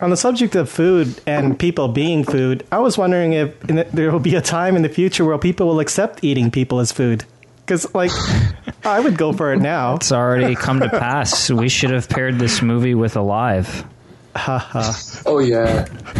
[0.00, 3.84] On the subject of food and people being food, I was wondering if in the,
[3.92, 6.90] there will be a time in the future where people will accept eating people as
[6.90, 7.24] food.
[7.60, 8.10] Because, like,
[8.84, 9.94] I would go for it now.
[9.94, 11.48] It's already come to pass.
[11.48, 13.84] We should have paired this movie with Alive.
[15.26, 15.84] Oh yeah,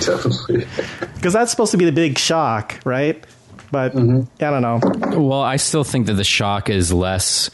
[0.00, 0.66] definitely.
[1.14, 3.24] Because that's supposed to be the big shock, right?
[3.70, 4.22] But mm-hmm.
[4.44, 5.18] I don't know.
[5.20, 7.50] well, I still think that the shock is less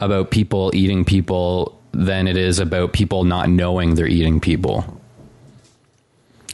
[0.00, 4.99] about people eating people than it is about people not knowing they're eating people.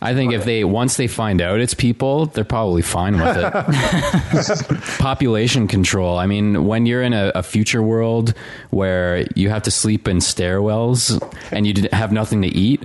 [0.07, 4.83] I think if they once they find out it's people, they're probably fine with it.
[5.01, 6.17] Population control.
[6.17, 8.33] I mean, when you're in a, a future world
[8.71, 12.85] where you have to sleep in stairwells and you have nothing to eat,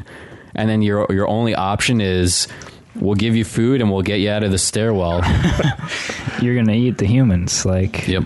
[0.56, 2.48] and then your your only option is
[2.96, 5.22] we'll give you food and we'll get you out of the stairwell.
[6.42, 8.24] You're gonna eat the humans, like yep.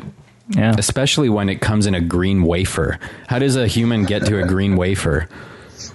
[0.51, 0.73] yeah.
[0.77, 2.97] Especially when it comes in a green wafer.
[3.27, 5.27] How does a human get to a green wafer?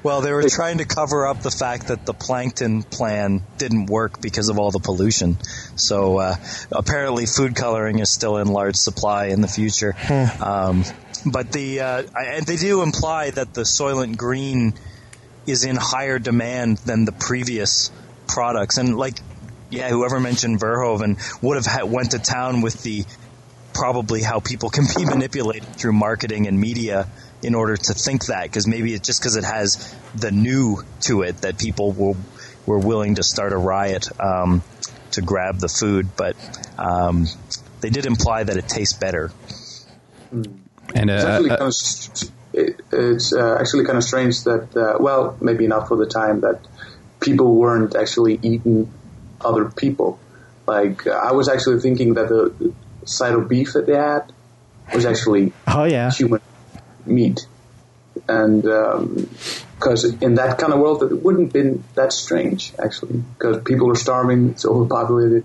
[0.02, 4.20] Well, they were trying to cover up the fact that the plankton plan didn't work
[4.20, 5.36] because of all the pollution.
[5.76, 6.36] So uh,
[6.72, 9.94] apparently, food coloring is still in large supply in the future.
[10.40, 10.84] Um,
[11.26, 14.72] but the uh, and they do imply that the Soylent Green
[15.46, 17.90] is in higher demand than the previous
[18.26, 19.18] products, and like
[19.70, 23.04] yeah, whoever mentioned Verhoeven would have ha- went to town with the
[23.72, 27.08] probably how people can be manipulated through marketing and media
[27.42, 31.22] in order to think that because maybe it's just because it has the new to
[31.22, 32.16] it that people will
[32.66, 34.62] were willing to start a riot um,
[35.12, 36.36] to grab the food but
[36.78, 37.26] um,
[37.80, 39.30] they did imply that it tastes better
[40.94, 44.42] And It's uh, actually uh, kind of st- it, it's uh, actually kind of strange
[44.44, 46.60] that uh, well maybe not for the time that
[47.20, 48.92] people weren't actually eating
[49.40, 50.18] other people.
[50.66, 54.32] Like uh, I was actually thinking that the, the side of beef that they had
[54.94, 56.10] was actually Oh, yeah.
[56.10, 56.40] human
[57.10, 57.46] meat,
[58.28, 63.90] and because in that kind of world it wouldn't been that strange actually because people
[63.90, 65.44] are starving, it's overpopulated.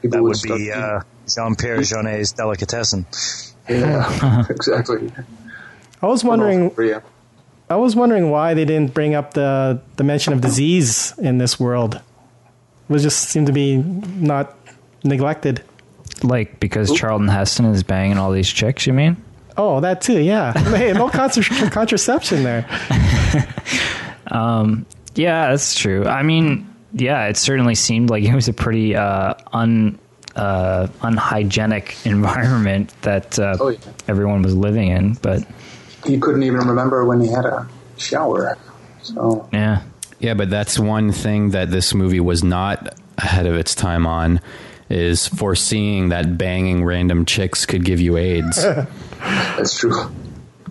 [0.00, 3.06] People that would start be uh, Jean-Pierre Jeunet's delicatessen
[3.68, 5.10] yeah exactly.
[6.02, 6.72] I was wondering.
[7.70, 11.58] I was wondering why they didn't bring up the the mention of disease in this
[11.58, 11.94] world.
[11.94, 14.54] It was just seemed to be not
[15.02, 15.62] neglected.
[16.22, 18.86] Like because Charlton Heston is banging all these chicks.
[18.86, 19.23] You mean?
[19.56, 20.20] Oh, that too.
[20.20, 20.52] Yeah.
[20.76, 22.66] Hey, no contra- contraception there.
[25.16, 26.04] Yeah, that's true.
[26.06, 29.98] I mean, yeah, it certainly seemed like it was a pretty uh, un
[30.34, 33.78] uh, unhygienic environment that uh, Oh, yeah.
[34.08, 35.14] everyone was living in.
[35.14, 35.46] But
[36.04, 38.58] He couldn't even remember when he had a shower.
[39.02, 39.82] So yeah,
[40.18, 44.40] Yeah, but that's one thing that this movie was not ahead of its time on
[44.90, 48.64] is foreseeing that banging random chicks could give you AIDS.
[49.24, 50.10] It that's true.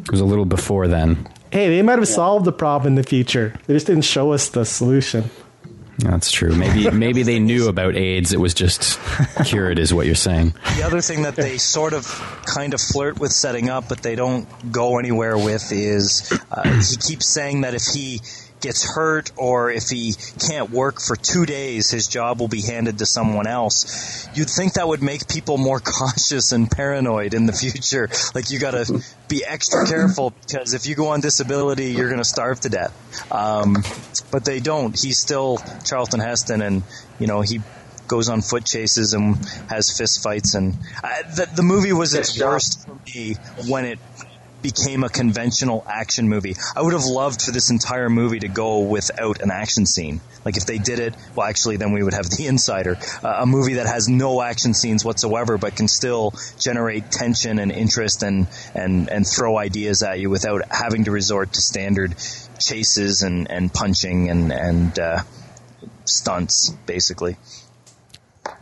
[0.01, 1.27] It was a little before then.
[1.51, 3.53] Hey, they might have solved the problem in the future.
[3.67, 5.29] They just didn't show us the solution.
[5.99, 6.55] That's true.
[6.55, 8.33] Maybe maybe they knew about AIDS.
[8.33, 8.99] It was just
[9.45, 10.55] cured, is what you're saying.
[10.77, 12.05] The other thing that they sort of
[12.45, 16.97] kind of flirt with setting up, but they don't go anywhere with, is uh, he
[16.97, 18.21] keeps saying that if he
[18.63, 20.15] gets hurt or if he
[20.47, 24.27] can't work for two days, his job will be handed to someone else.
[24.33, 28.09] You'd think that would make people more cautious and paranoid in the future.
[28.33, 32.21] Like you got to be extra careful because if you go on disability, you're going
[32.21, 33.31] to starve to death.
[33.31, 33.83] Um,
[34.31, 34.99] but they don't.
[34.99, 36.83] He's still Charlton Heston, and
[37.19, 37.59] you know he
[38.07, 39.35] goes on foot chases and
[39.69, 40.55] has fist fights.
[40.55, 43.35] And I, the, the movie was its worst for me
[43.67, 43.99] when it
[44.63, 46.55] became a conventional action movie.
[46.75, 50.21] I would have loved for this entire movie to go without an action scene.
[50.43, 53.45] Like if they did it, well, actually, then we would have The Insider, uh, a
[53.45, 58.47] movie that has no action scenes whatsoever, but can still generate tension and interest and
[58.73, 62.15] and and throw ideas at you without having to resort to standard
[62.59, 65.21] chases and and punching and and uh,
[66.05, 67.37] stunts, basically.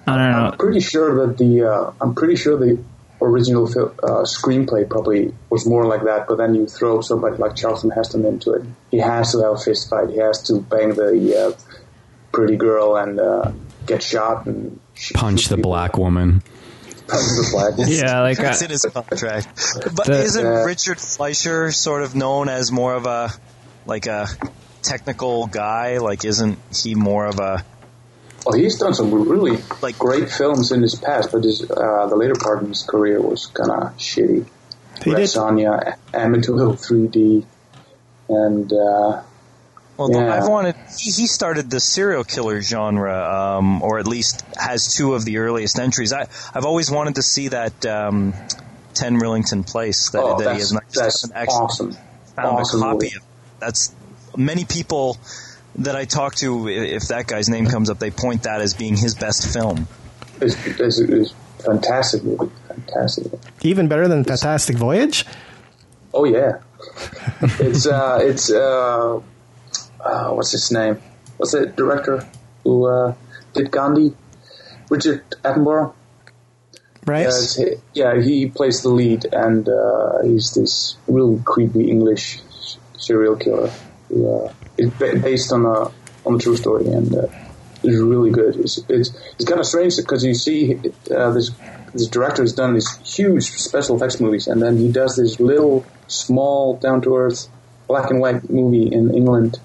[0.07, 0.37] I don't know.
[0.51, 2.83] I'm pretty sure that the uh, I'm pretty sure the
[3.21, 6.27] original fil- uh, screenplay probably was more like that.
[6.27, 8.63] But then you throw somebody like Charlton Heston into it.
[8.89, 10.09] He has to have a fist fight.
[10.09, 11.81] He has to bang the uh,
[12.31, 13.51] pretty girl and uh,
[13.85, 16.41] get shot and sh- Punch shoot the black woman.
[17.07, 17.87] Punch the black.
[17.89, 19.47] Yeah, like it's I, in his contract.
[19.95, 23.29] But The- isn't Uh, Richard Fleischer sort of known as more of a
[23.85, 24.27] like a
[24.81, 25.97] technical guy?
[25.97, 27.65] Like, isn't he more of a
[28.45, 32.07] Well, he's done some really Like- like great films in his past, but his, uh,
[32.07, 34.45] the later part of his career was kind of shitty.
[35.03, 35.29] He Red did.
[35.29, 37.43] Sonja, Amityville 3D,
[38.29, 39.21] and uh,
[39.97, 40.33] Well, Yeah.
[40.33, 40.75] I've wanted.
[40.99, 43.13] He, he started the serial killer genre,
[43.57, 46.11] um, or at least has two of the earliest entries.
[46.13, 48.33] I, I've always wanted to see that um,
[48.95, 51.91] Ten Rillington Place that, oh, that he that's, has that's actually awesome.
[52.35, 53.15] found awesome a copy movie.
[53.17, 53.21] of.
[53.59, 53.93] That's
[54.35, 55.17] many people
[55.75, 56.67] that I talk to.
[56.67, 59.87] If that guy's name comes up, they point that as being his best film.
[60.39, 62.51] It's, it's, it's fantastic movie.
[62.67, 63.31] Fantastic.
[63.61, 65.25] Even better than Fantastic Voyage?
[66.13, 66.59] Oh yeah,
[67.59, 69.19] it's uh, it's uh,
[69.99, 71.01] uh, what's his name?
[71.37, 72.27] What's the director
[72.63, 73.15] who uh,
[73.53, 74.15] did Gandhi?
[74.89, 75.93] Richard Attenborough.
[77.05, 77.27] Right?
[77.57, 82.39] Yeah, yeah, he plays the lead, and uh, he's this really creepy English
[82.97, 83.71] serial killer.
[84.09, 85.91] Who, uh, it's based on a
[86.25, 87.27] on a true story, and uh,
[87.83, 88.55] it's really good.
[88.57, 90.75] It's it's, it's kind of strange because you see
[91.15, 91.51] uh, this
[91.93, 95.85] this director has done these huge special effects movies, and then he does this little,
[96.07, 97.47] small, down to earth,
[97.87, 99.59] black and white movie in England,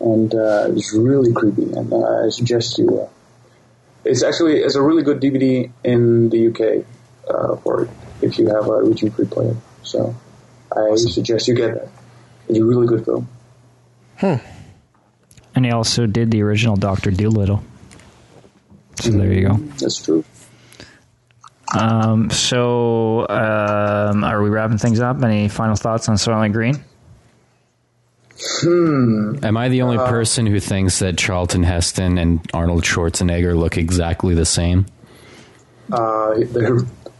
[0.00, 1.72] and uh, it's really creepy.
[1.72, 3.02] And uh, I suggest you.
[3.02, 3.08] Uh,
[4.04, 6.86] it's actually it's a really good DVD in the UK
[7.28, 7.90] uh, for it
[8.22, 9.56] if you have a region free player.
[9.82, 10.14] So
[10.74, 11.88] I suggest you get that.
[12.48, 13.28] It's a really good film.
[14.22, 17.62] And he also did the original Doctor Dolittle.
[18.96, 19.54] So there you go.
[19.78, 20.24] That's true.
[21.76, 25.22] Um, so um, are we wrapping things up?
[25.22, 26.82] Any final thoughts on Soylent Green?
[28.62, 29.36] Hmm.
[29.44, 34.34] Am I the only person who thinks that Charlton Heston and Arnold Schwarzenegger look exactly
[34.34, 34.86] the same?
[35.92, 36.34] Uh,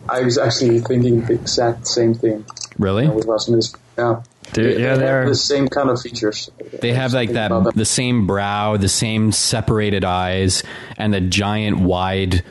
[0.09, 2.45] I was actually thinking the exact same thing
[2.79, 3.07] Really?
[3.07, 3.73] uh, with watching this.
[3.99, 4.23] Yeah,
[4.53, 6.51] Dude, they, yeah, they they're- the same kind of features.
[6.81, 10.63] They have like that the same brow, the same separated eyes,
[10.97, 12.43] and the giant wide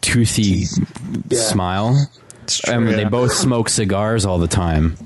[0.00, 0.64] toothy
[1.28, 1.38] Yeah.
[1.40, 2.08] smile.
[2.66, 4.96] I mean, they both smoke cigars all the time.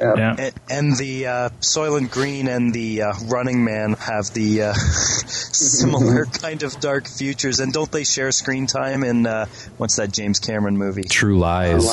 [0.00, 0.14] Yeah.
[0.16, 0.34] Yeah.
[0.38, 4.72] And, and the uh, Soylent Green and the uh, Running Man have the uh,
[5.26, 7.60] similar kind of dark futures.
[7.60, 11.04] And don't they share screen time in uh, what's that James Cameron movie?
[11.04, 11.84] True lies.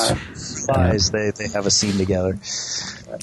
[0.70, 1.12] Lies.
[1.12, 2.40] They they have a scene together.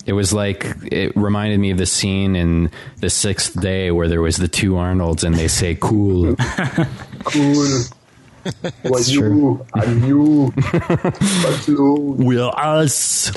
[0.07, 4.22] It was like it reminded me of the scene in The Sixth Day where there
[4.22, 6.37] was the two Arnolds and they say "cool."
[7.24, 7.80] Cool.
[8.82, 9.66] What you?
[9.74, 10.53] I'm you.
[10.72, 12.14] But you?
[12.16, 13.32] Will us?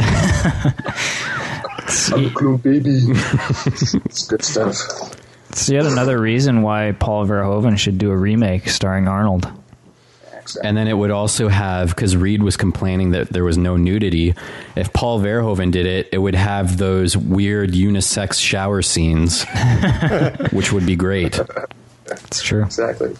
[2.13, 2.99] I'm a clone baby.
[3.09, 4.77] it's good stuff.
[5.49, 9.51] It's yet another reason why Paul Verhoeven should do a remake starring Arnold.
[10.57, 14.33] And then it would also have because Reed was complaining that there was no nudity.
[14.75, 19.45] If Paul Verhoeven did it, it would have those weird unisex shower scenes,
[20.51, 21.39] which would be great.
[22.07, 22.63] It's true.
[22.63, 23.15] Exactly.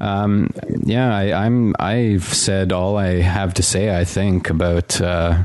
[0.00, 0.50] Um,
[0.84, 1.76] yeah, I, I'm.
[1.78, 3.96] I've said all I have to say.
[3.96, 5.44] I think about uh,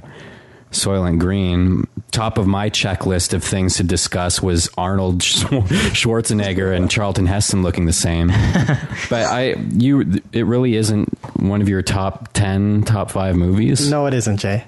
[0.71, 1.87] Soylent Green.
[2.11, 7.85] Top of my checklist of things to discuss was Arnold Schwarzenegger and Charlton Heston looking
[7.85, 8.27] the same.
[9.09, 11.09] but I, you, it really isn't
[11.39, 13.89] one of your top ten, top five movies.
[13.89, 14.65] No, it isn't, Jay.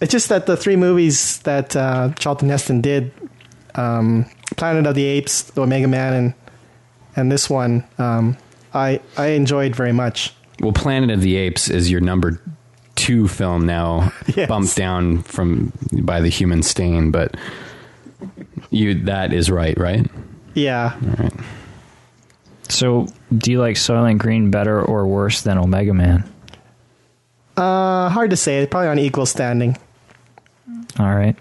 [0.00, 3.12] It's just that the three movies that uh, Charlton Heston did,
[3.74, 6.34] um, Planet of the Apes, The Omega Man, and
[7.14, 8.36] and this one, um,
[8.74, 10.34] I I enjoyed very much.
[10.60, 12.40] Well, Planet of the Apes is your number
[12.96, 14.48] two film now, Yes.
[14.48, 17.36] bumped down from by the Human Stain, but
[18.70, 20.10] you that is right, right?
[20.54, 21.32] Yeah, All right.
[22.68, 26.24] So, do you like Soylent Green better or worse than Omega Man?
[27.56, 28.66] uh, hard to say.
[28.66, 29.76] Probably on equal standing.
[30.98, 31.36] All right.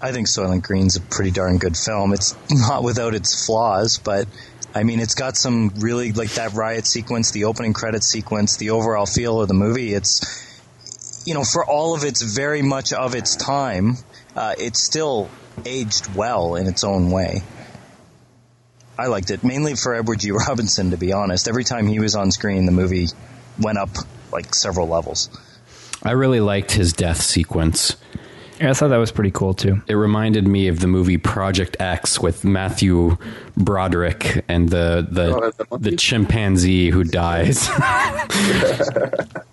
[0.00, 2.12] I think Soylent Green's a pretty darn good film.
[2.12, 4.26] It's not without its flaws, but
[4.74, 8.70] I mean, it's got some really like that riot sequence, the opening credit sequence, the
[8.70, 9.94] overall feel of the movie.
[9.94, 10.20] It's
[11.26, 13.96] you know, for all of its very much of its time,
[14.34, 15.28] uh, it's still
[15.66, 17.42] aged well in its own way.
[18.98, 20.30] I liked it mainly for Edward G.
[20.48, 21.48] Robinson, to be honest.
[21.48, 23.08] Every time he was on screen, the movie
[23.60, 23.90] went up
[24.32, 25.28] like several levels.
[26.02, 27.96] I really liked his death sequence.
[28.60, 29.82] Yeah, I thought that was pretty cool too.
[29.86, 33.18] It reminded me of the movie Project X with Matthew
[33.56, 37.68] Broderick and the the, Oh, the the chimpanzee who dies.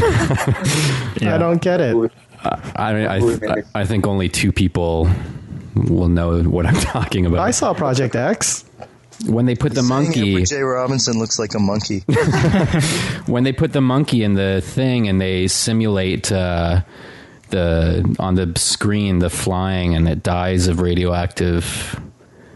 [1.20, 1.34] Yeah.
[1.34, 1.94] I don't get it.
[2.42, 5.08] I, mean, I, I I think only two people
[5.74, 7.40] will know what I'm talking about.
[7.40, 8.64] I saw Project X.
[9.26, 10.62] when they put the Saying monkey Edward J.
[10.62, 12.00] Robinson looks like a monkey.
[13.26, 16.80] when they put the monkey in the thing and they simulate uh,
[17.50, 22.00] the on the screen the flying and it dies of radioactive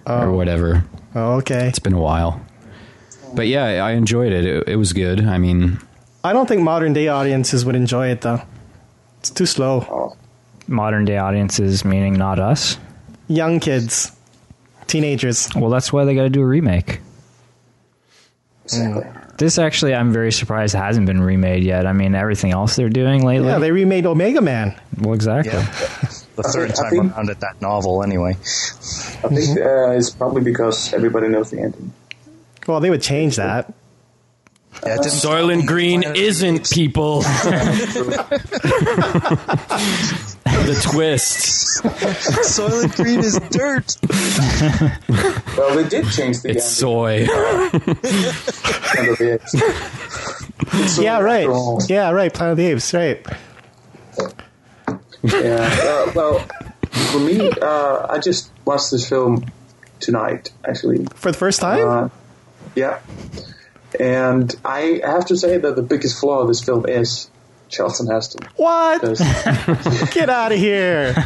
[0.07, 0.85] or whatever.
[1.15, 1.69] Oh, okay.
[1.69, 2.41] It's been a while,
[3.35, 4.45] but yeah, I enjoyed it.
[4.47, 5.21] It, it was good.
[5.21, 5.79] I mean,
[6.25, 8.41] I don't think modern day audiences would enjoy it though.
[9.21, 9.87] It's too slow.
[9.91, 10.17] Oh,
[10.67, 12.79] Modern day audiences, meaning not us.
[13.29, 14.11] Young kids,
[14.87, 15.49] teenagers.
[15.55, 17.01] Well, that's why they got to do a remake.
[18.65, 19.05] exactly.
[19.37, 21.87] This actually, I'm very surprised hasn't been remade yet.
[21.87, 23.49] I mean, everything else they're doing lately.
[23.49, 24.81] Yeah, they remade Omega Man.
[25.01, 25.53] well, exactly.
[25.53, 25.67] Yeah.
[26.37, 28.31] The third I time think- around at that novel, anyway.
[28.33, 31.93] I think uh, it's probably because everybody knows the ending.
[32.67, 33.73] Well, they would change that.
[34.85, 36.73] Yeah, it Soylent Green Planet of the isn't Apes.
[36.75, 37.21] people.
[40.55, 41.83] the twist.
[41.83, 43.97] Soylent Green is dirt.
[45.57, 47.27] Well, they did change the It's soy.
[48.99, 50.95] ending of the Apes.
[50.95, 51.49] So yeah, right.
[51.49, 52.33] after Yeah, right.
[52.33, 53.27] Planet of the Apes, right.
[55.23, 55.79] Yeah.
[55.83, 56.39] Uh, well,
[57.13, 59.47] for me, uh, I just watched this film
[60.01, 60.51] tonight.
[60.67, 61.89] Actually, For the first time?
[61.89, 62.09] uh,
[62.75, 62.99] yeah.
[63.99, 67.31] And I have to say that the biggest flaw of this film is
[67.69, 68.49] Charlton Heston.
[68.57, 69.03] What?
[70.13, 71.15] Get out of here.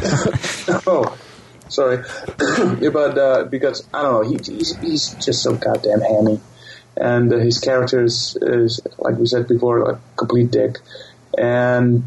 [0.87, 1.17] oh,
[1.69, 2.03] sorry,
[2.37, 6.39] but uh, because I don't know, he, he's he's just so goddamn hammy,
[6.97, 10.77] and uh, his character is, is like we said before, a complete dick,
[11.37, 12.03] and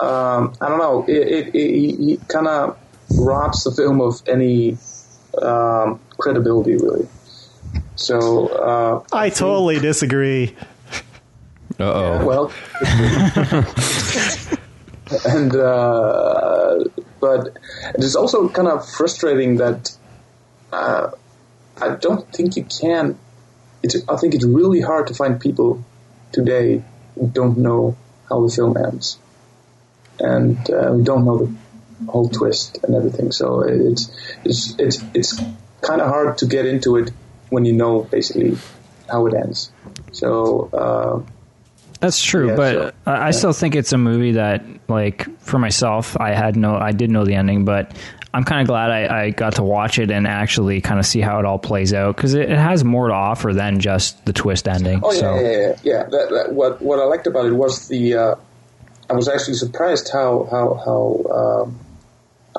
[0.00, 2.78] um, I don't know, it, it, it, he, he kind of
[3.18, 4.76] robs the film of any
[5.40, 7.06] um, credibility, really.
[7.96, 10.56] So, uh, I totally disagree.
[11.78, 12.24] Uh oh.
[12.24, 12.52] well,
[15.24, 16.84] and uh,
[17.20, 17.58] but
[17.94, 19.96] it's also kind of frustrating that
[20.72, 21.10] uh,
[21.80, 23.18] I don't think you can.
[23.82, 25.84] It's, I think it's really hard to find people
[26.32, 26.82] today
[27.16, 27.96] who don't know
[28.28, 29.18] how the film ends,
[30.20, 31.54] and uh, who don't know the
[32.10, 33.32] whole twist and everything.
[33.32, 34.10] So it's
[34.44, 35.40] it's it's it's
[35.80, 37.10] kind of hard to get into it
[37.54, 38.58] when you know basically
[39.10, 39.70] how it ends.
[40.12, 40.68] So.
[40.72, 41.30] Uh,
[42.00, 45.58] That's true, Yeah, but so- I I still think it's a movie that, like, for
[45.58, 47.96] myself, I had no, I did know the ending, but
[48.34, 51.20] I'm kind of glad I, I got to watch it and actually kind of see
[51.20, 54.32] how it all plays out because it, it has more to offer than just the
[54.32, 55.00] twist ending.
[55.04, 55.76] Oh yeah, so, yeah, yeah.
[55.84, 56.02] yeah.
[56.02, 58.14] That, that, what what I liked about it was the.
[58.14, 58.34] Uh,
[59.08, 61.78] I was actually surprised how how how um,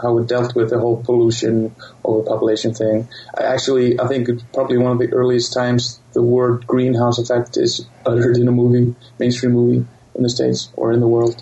[0.01, 3.07] how it dealt with the whole pollution overpopulation thing.
[3.37, 7.87] I actually I think probably one of the earliest times the word greenhouse effect is
[8.05, 9.85] uttered in a movie, mainstream movie
[10.15, 11.41] in the states or in the world.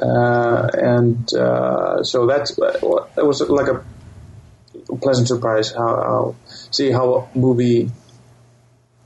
[0.00, 3.84] Uh, and uh, so that's it was like a
[4.96, 7.90] pleasant surprise how, how see how a movie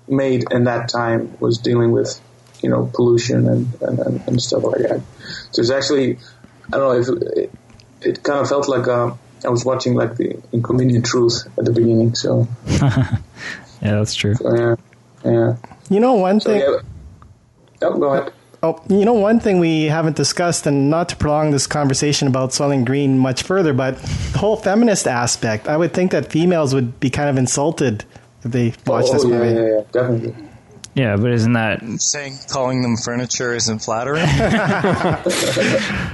[0.09, 2.21] made in that time was dealing with,
[2.63, 5.03] you know, pollution and, and, and, and stuff like that.
[5.51, 6.19] So it's actually,
[6.73, 7.51] I don't know if
[8.03, 9.13] it, it kind of felt like uh,
[9.45, 12.15] I was watching like the Inconvenient Truth at the beginning.
[12.15, 13.17] So yeah,
[13.81, 14.35] that's true.
[14.45, 14.77] uh,
[15.25, 15.57] Yeah.
[15.89, 16.61] You know one So thing.
[16.61, 16.79] yeah.
[17.83, 18.33] Oh, go ahead.
[18.63, 22.51] Oh, you know one thing we haven't discussed, and not to prolong this conversation about
[22.51, 23.99] Soylent Green much further, but
[24.33, 25.69] the whole feminist aspect.
[25.69, 28.05] I would think that females would be kind of insulted
[28.43, 29.55] if they watched oh, this yeah, movie.
[29.55, 30.35] yeah, yeah, definitely.
[30.95, 34.25] Yeah, but isn't that Saying calling them furniture isn't flattering.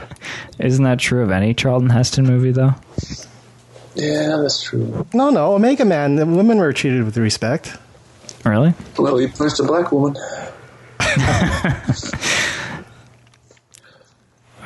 [0.58, 2.74] isn't that true of any Charlton Heston movie though?
[3.94, 5.06] Yeah, that's true.
[5.12, 6.16] No, no, Omega Man.
[6.16, 7.76] The women were treated with respect.
[8.44, 8.74] Really?
[8.98, 10.16] Well, he punched a black woman.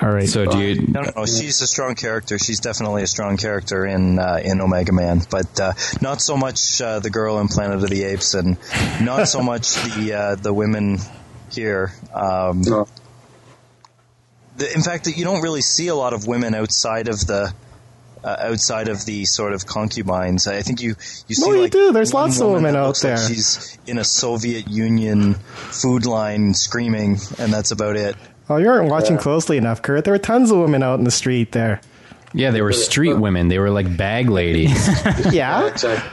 [0.00, 0.28] All right.
[0.28, 0.86] So do you?
[0.86, 1.26] No, no, no.
[1.26, 2.38] She's a strong character.
[2.38, 6.80] She's definitely a strong character in uh, in Omega Man, but uh, not so much
[6.82, 8.58] uh, the girl in Planet of the Apes, and
[9.00, 10.98] not so much the uh, the women
[11.50, 11.92] here.
[12.14, 12.86] Um, No.
[14.56, 17.52] The, in fact, that you don't really see a lot of women outside of the.
[18.24, 20.96] Uh, outside of the sort of concubines, I think you
[21.28, 21.92] you see No, you like do.
[21.92, 23.28] There's one lots of women that out looks like there.
[23.28, 28.16] she's in a Soviet Union food line screaming, and that's about it.
[28.50, 29.22] Oh, you aren't watching Yeah.
[29.22, 30.02] closely enough, Kurt.
[30.02, 31.80] There were tons of women out in the street there.
[32.32, 33.46] Yeah, they were street women.
[33.46, 34.88] They were like bag ladies.
[35.32, 35.68] Yeah.
[35.68, 36.10] Exactly.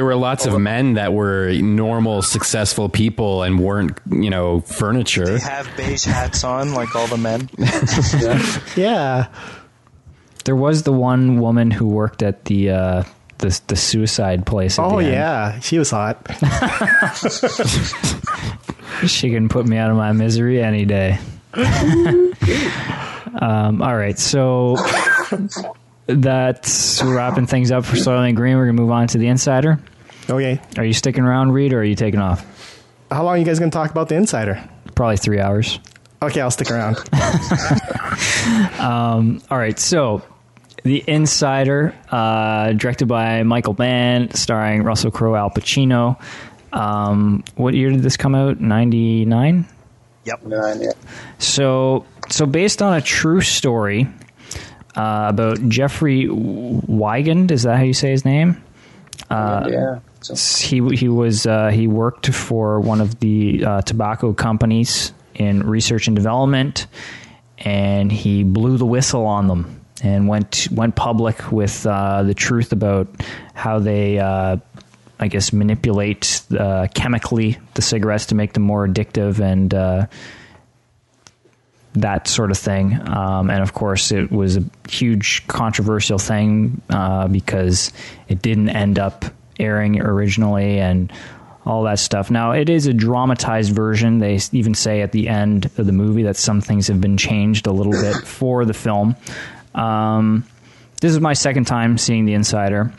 [0.00, 5.26] There were lots of men that were normal, successful people and weren't, you know, furniture.
[5.26, 7.50] They have beige hats on, like all the men.
[8.18, 8.60] Yeah.
[8.76, 9.26] Yeah.
[10.46, 13.04] There was the one woman who worked at the uh,
[13.38, 14.78] the, the suicide place.
[14.78, 15.60] At Oh, the yeah.
[15.60, 16.16] She was hot.
[19.06, 21.18] She can put me out of my misery any day.
[23.38, 24.76] um, all right, so
[26.06, 28.56] that's wrapping things up for Soylent Green.
[28.56, 29.78] We're gonna move on to the Insider.
[30.30, 30.60] Okay.
[30.76, 32.46] Are you sticking around, Reed, or are you taking off?
[33.10, 34.62] How long are you guys going to talk about The Insider?
[34.94, 35.80] Probably three hours.
[36.22, 36.96] Okay, I'll stick around.
[39.50, 40.22] All right, so
[40.84, 46.20] The Insider, uh, directed by Michael Mann, starring Russell Crowe, Al Pacino.
[46.72, 48.60] Um, what year did this come out?
[48.60, 49.66] Ninety nine.
[50.26, 50.44] Yep.
[50.44, 50.92] Nine, yeah.
[51.38, 54.06] So, so based on a true story
[54.94, 58.62] uh, about Jeffrey Wigand, is that how you say his name?
[59.30, 60.00] yeah.
[60.20, 60.34] So,
[60.66, 66.06] He he was uh, he worked for one of the uh, tobacco companies in research
[66.08, 66.86] and development,
[67.58, 72.72] and he blew the whistle on them and went went public with uh, the truth
[72.72, 73.08] about
[73.54, 74.18] how they.
[74.18, 74.58] Uh,
[75.22, 80.06] I guess manipulate uh, chemically the cigarettes to make them more addictive and uh,
[81.92, 82.98] that sort of thing.
[83.06, 87.92] Um, and of course, it was a huge controversial thing uh, because
[88.28, 89.26] it didn't end up
[89.60, 91.12] airing originally and
[91.66, 92.30] all that stuff.
[92.30, 94.18] Now, it is a dramatized version.
[94.18, 97.66] They even say at the end of the movie that some things have been changed
[97.66, 99.16] a little bit for the film.
[99.74, 100.44] Um,
[101.00, 102.92] this is my second time seeing The Insider,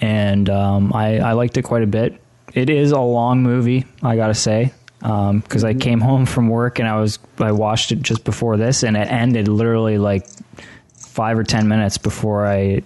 [0.00, 2.20] and um, I, I liked it quite a bit.
[2.54, 6.88] It is a long movie, I gotta say, because I came home from work and
[6.88, 10.26] I was I watched it just before this, and it ended literally like
[10.96, 12.82] five or ten minutes before I,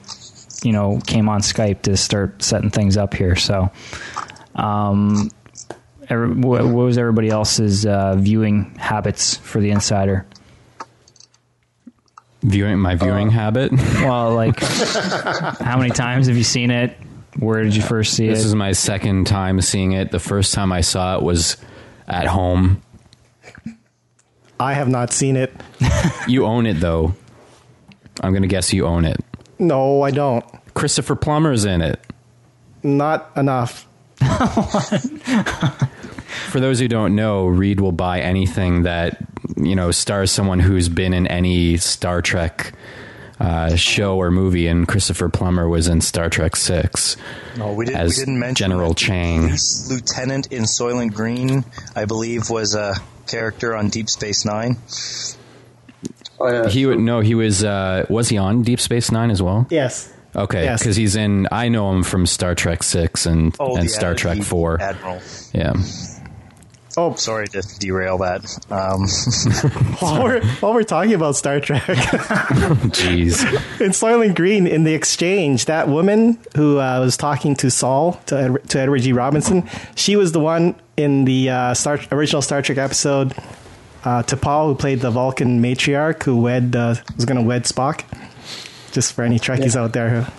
[0.62, 3.36] you know, came on Skype to start setting things up here.
[3.36, 3.70] So,
[4.54, 5.30] um,
[6.08, 10.26] every, what, what was everybody else's uh, viewing habits for the Insider?
[12.42, 13.72] Viewing my viewing habit.
[14.02, 16.96] Well, like, how many times have you seen it?
[17.38, 18.34] Where did you first see it?
[18.34, 20.10] This is my second time seeing it.
[20.10, 21.56] The first time I saw it was
[22.06, 22.82] at home.
[24.58, 25.52] I have not seen it.
[26.28, 27.14] You own it though.
[28.20, 29.18] I'm gonna guess you own it.
[29.62, 30.44] No, I don't.
[30.74, 32.00] Christopher Plummer's in it.
[32.82, 33.86] Not enough.
[36.50, 39.18] For those who don't know, Reed will buy anything that
[39.56, 42.72] you know stars someone who's been in any Star Trek
[43.38, 47.16] uh, show or movie, and Christopher Plummer was in Star Trek Six.
[47.56, 49.42] No, we, did, As we didn't mention General that Chang.
[49.88, 52.94] lieutenant in Soylent Green, I believe, was a
[53.28, 54.76] character on Deep Space Nine.
[56.43, 56.68] Oh, yeah.
[56.68, 59.66] He would no, he was uh, was he on Deep Space Nine as well?
[59.70, 60.12] Yes.
[60.34, 60.80] Okay, Yes.
[60.80, 61.47] because he's in.
[61.53, 64.80] I know him from Star Trek Six and Oh, and Star Trek the Four.
[64.80, 65.20] Admiral.
[65.53, 65.74] Yeah,
[66.97, 68.45] Oh, Sorry to derail that.
[68.70, 69.09] Um,
[70.01, 71.82] while we're, while we're talking about Star Trek,
[72.93, 73.45] jeez.
[73.80, 78.59] in Soylent Green, in the exchange, that woman who uh, was talking to Sol, to,
[78.68, 79.12] to Edward G.
[79.12, 83.34] Robinson, she was the one in the uh, Star, original Star Trek episode,
[84.05, 88.05] uh, T'Pau, who played the Vulcan matriarch who wed, uh, was going to wed Spock.
[88.92, 90.32] Just for any Trekkies out there who.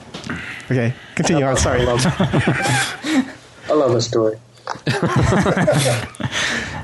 [0.66, 1.58] Okay, continue on.
[1.58, 1.82] Sorry.
[1.82, 2.06] I love,
[3.68, 4.38] I love the story.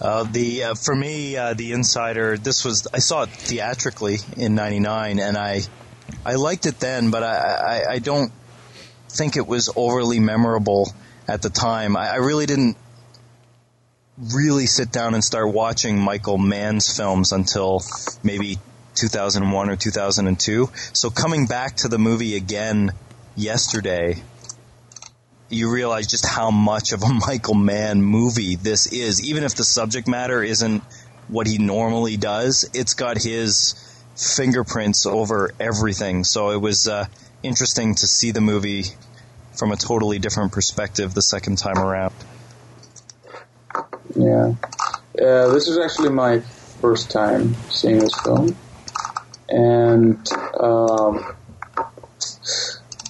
[0.00, 2.38] Uh, the uh, for me, uh, the Insider.
[2.38, 5.60] This was I saw it theatrically in '99, and I
[6.24, 8.32] I liked it then, but I, I I don't
[9.10, 10.90] think it was overly memorable
[11.28, 11.98] at the time.
[11.98, 12.78] I, I really didn't
[14.20, 17.82] really sit down and start watching Michael Mann's films until
[18.22, 18.58] maybe
[18.94, 20.68] 2001 or 2002.
[20.92, 22.92] So coming back to the movie again
[23.36, 24.22] yesterday,
[25.48, 29.24] you realize just how much of a Michael Mann movie this is.
[29.26, 30.82] Even if the subject matter isn't
[31.28, 33.74] what he normally does, it's got his
[34.16, 36.24] fingerprints over everything.
[36.24, 37.06] So it was uh,
[37.42, 38.84] interesting to see the movie
[39.54, 42.14] from a totally different perspective the second time around.
[44.14, 44.54] Yeah.
[45.20, 46.40] Uh, this is actually my
[46.80, 48.56] first time seeing this film.
[49.48, 50.26] And
[50.58, 51.34] um,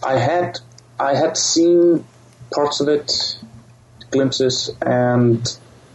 [0.03, 0.59] I had
[0.99, 2.05] I had seen
[2.53, 3.39] parts of it,
[4.11, 5.47] glimpses, and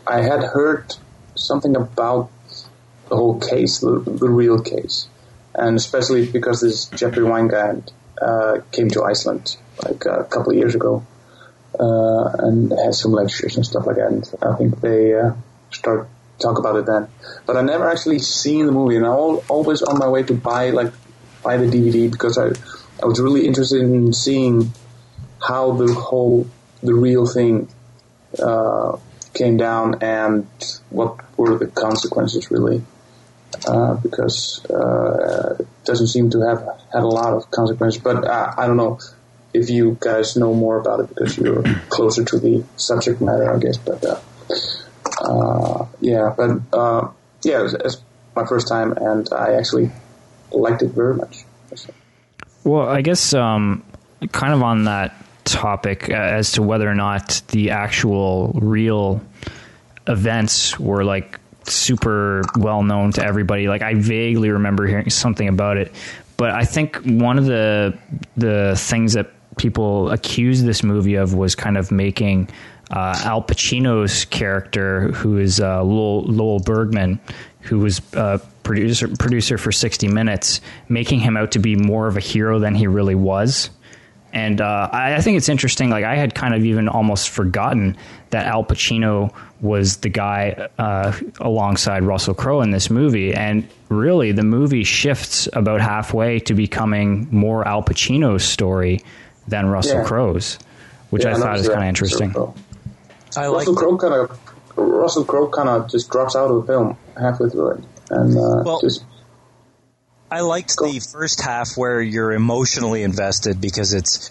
[0.08, 0.94] I had heard
[1.36, 2.30] something about
[3.10, 5.08] the whole case, the, the real case,
[5.54, 7.92] and especially because this Jeffrey Wigand
[8.22, 11.06] uh, came to Iceland like a couple of years ago
[11.80, 14.08] and had some lectures and stuff like that.
[14.08, 15.34] And I think they uh,
[15.72, 16.08] start
[16.40, 17.08] talk about it then.
[17.46, 20.34] But I never actually seen the movie, and I am always on my way to
[20.34, 20.94] buy like
[21.44, 22.48] buy the DVD because I
[23.02, 24.72] I was really interested in seeing
[25.42, 26.48] how the whole
[26.82, 27.68] the real thing
[28.42, 28.98] uh,
[29.34, 30.48] came down and
[30.90, 32.84] what were the consequences really.
[33.66, 36.60] Uh, because uh, it doesn't seem to have
[36.92, 39.00] had a lot of consequences, but uh, I don't know
[39.56, 43.58] if you guys know more about it because you're closer to the subject matter, I
[43.60, 43.78] guess.
[43.78, 44.20] But uh,
[45.22, 47.10] uh, yeah, but uh,
[47.44, 47.96] yeah, it was, it
[48.36, 49.92] my first time, and I actually
[50.52, 51.46] liked it very much.
[52.64, 53.84] Well, I guess um,
[54.32, 59.22] kind of on that topic uh, as to whether or not the actual real
[60.08, 63.68] events were like super well known to everybody.
[63.68, 65.94] Like I vaguely remember hearing something about it,
[66.38, 67.98] but I think one of the
[68.36, 72.50] the things that people accused this movie of was kind of making
[72.92, 77.20] uh, Al Pacino's character, who is uh, Lowell, Lowell, Bergman,
[77.62, 82.18] who was uh, producer producer for 60 Minutes, making him out to be more of
[82.18, 83.70] a hero than he really was.
[84.34, 85.90] And uh, I, I, think it's interesting.
[85.90, 87.96] Like I had kind of even almost forgotten
[88.32, 94.34] that Al Pacino was the guy uh, alongside Russell Crowe in this movie, and really
[94.34, 99.02] the movie shifts about halfway to becoming more Al Pacino's story
[99.48, 100.06] than Russell yeah.
[100.06, 100.60] Crowe's,
[101.10, 102.36] which yeah, I thought is kind of interesting.
[103.38, 104.40] I like Russell Crowe kind of
[104.78, 108.64] Russell Crowe kind of just drops out of the film halfway through it, and uh,
[108.66, 109.04] well, just.
[110.32, 110.92] I liked go.
[110.92, 114.30] the first half where you're emotionally invested because it's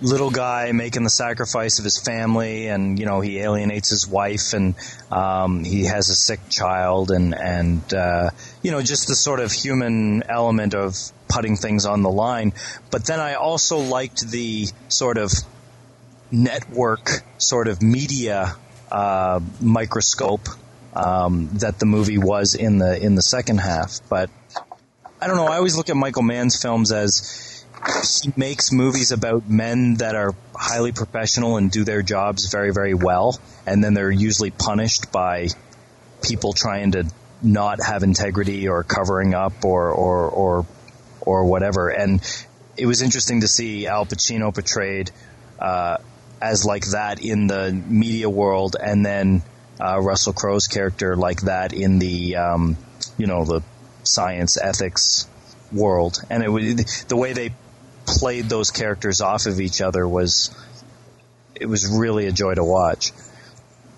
[0.00, 4.52] little guy making the sacrifice of his family, and you know he alienates his wife,
[4.52, 4.74] and
[5.10, 8.30] um, he has a sick child, and and uh,
[8.62, 10.96] you know just the sort of human element of
[11.28, 12.52] putting things on the line.
[12.90, 15.32] But then I also liked the sort of
[16.30, 18.56] network sort of media
[18.90, 20.48] uh, microscope
[20.94, 24.00] um, that the movie was in the in the second half.
[24.08, 24.30] But
[25.20, 25.46] I don't know.
[25.46, 27.49] I always look at Michael Mann's films as
[28.22, 32.94] he makes movies about men that are highly professional and do their jobs very very
[32.94, 35.48] well, and then they're usually punished by
[36.22, 37.06] people trying to
[37.42, 40.66] not have integrity or covering up or or or
[41.20, 41.88] or whatever.
[41.88, 42.20] And
[42.76, 45.10] it was interesting to see Al Pacino portrayed
[45.58, 45.98] uh,
[46.40, 49.42] as like that in the media world, and then
[49.80, 52.76] uh, Russell Crowe's character like that in the um,
[53.16, 53.62] you know the
[54.02, 55.26] science ethics
[55.72, 56.18] world.
[56.30, 57.54] And it the way they
[58.18, 60.50] played those characters off of each other was
[61.54, 63.12] it was really a joy to watch.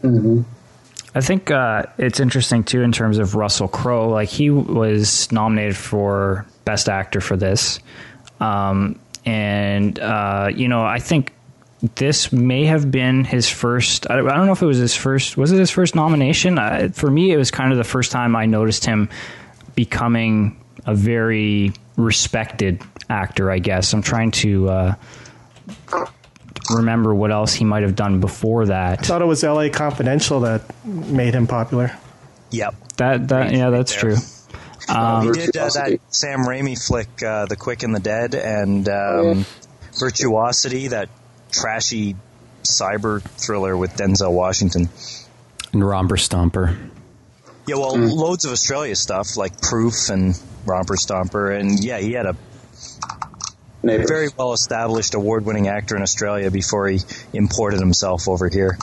[0.03, 0.43] Mm-hmm.
[1.15, 4.09] I think uh, it's interesting too in terms of Russell Crowe.
[4.09, 7.81] Like he was nominated for Best Actor for this,
[8.41, 11.33] um, and uh, you know I think
[11.97, 14.09] this may have been his first.
[14.11, 15.37] I, don't know if it was his first.
[15.37, 16.59] Was it his first nomination?
[16.59, 19.11] Uh, for me, it was kind of the first time I noticed him
[19.75, 23.51] becoming a very respected actor.
[23.51, 24.95] I guess I'm trying to uh,
[26.71, 29.01] remember what else he might have done before that.
[29.01, 29.71] I thought it was L.A.
[29.71, 31.97] Confidential that made him popular.
[32.51, 32.75] Yep.
[32.97, 34.17] That that yeah, that's true.
[34.89, 38.89] Um, he did uh, that Sam Raimi flick, uh, The Quick and the Dead, and
[38.89, 39.47] um,
[39.99, 41.09] Virtuosity, that
[41.51, 42.17] trashy
[42.63, 44.89] cyber thriller with Denzel Washington.
[45.73, 46.91] And Romper Stomper.
[47.67, 48.13] Yeah, well, mm.
[48.13, 52.37] loads of Australia stuff like Proof and Romper Stomper, and yeah, he had a
[53.83, 54.09] Neighbors.
[54.09, 57.01] very well established award winning actor in Australia before he
[57.33, 58.79] imported himself over here.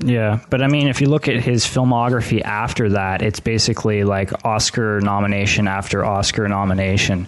[0.00, 4.44] Yeah, but I mean, if you look at his filmography after that, it's basically like
[4.44, 7.26] Oscar nomination after Oscar nomination.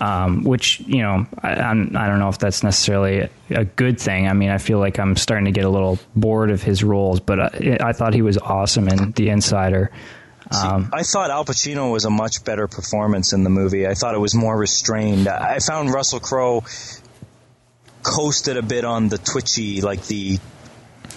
[0.00, 4.28] Um, which you know I, I'm, I don't know if that's necessarily a good thing.
[4.28, 7.20] I mean, I feel like I'm starting to get a little bored of his roles,
[7.20, 9.90] but I, I thought he was awesome in The Insider.
[10.50, 13.86] Um, See, I thought Al Pacino was a much better performance in the movie.
[13.86, 15.26] I thought it was more restrained.
[15.28, 16.62] I found Russell Crowe
[18.02, 20.38] coasted a bit on the twitchy, like the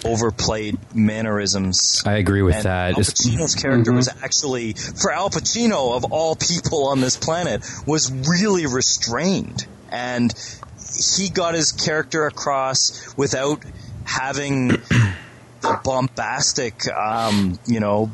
[0.04, 2.02] overplayed mannerisms.
[2.06, 2.94] I agree with and that.
[2.94, 3.96] Al Pacino's character mm-hmm.
[3.96, 10.32] was actually, for Al Pacino of all people on this planet, was really restrained, and
[11.16, 13.62] he got his character across without
[14.04, 18.10] having the bombastic, um, you know,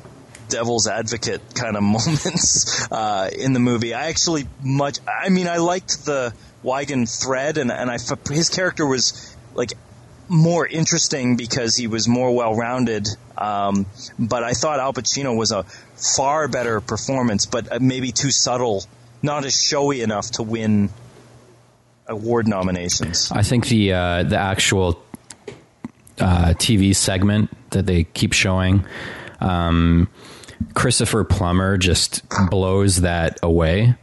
[0.48, 3.94] devil's advocate kind of moments uh, in the movie.
[3.94, 4.98] I actually much.
[5.06, 6.34] I mean, I liked the
[6.64, 9.72] Wigand thread, and and I his character was like
[10.28, 13.08] more interesting because he was more well rounded.
[13.36, 13.86] Um,
[14.18, 15.64] but I thought Al Pacino was a
[16.16, 18.84] far better performance, but uh, maybe too subtle,
[19.22, 20.90] not as showy enough to win
[22.06, 23.30] award nominations.
[23.32, 25.02] I think the uh, the actual
[26.18, 28.84] uh, TV segment that they keep showing.
[29.40, 30.08] Um,
[30.74, 33.94] Christopher Plummer just blows that away,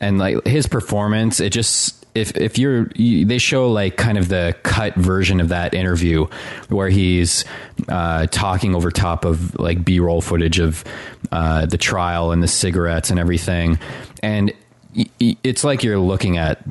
[0.00, 4.28] and like his performance, it just if if you're you, they show like kind of
[4.28, 6.26] the cut version of that interview
[6.68, 7.44] where he's
[7.88, 10.84] uh, talking over top of like B roll footage of
[11.32, 13.78] uh, the trial and the cigarettes and everything,
[14.22, 14.52] and
[15.20, 16.62] it's like you're looking at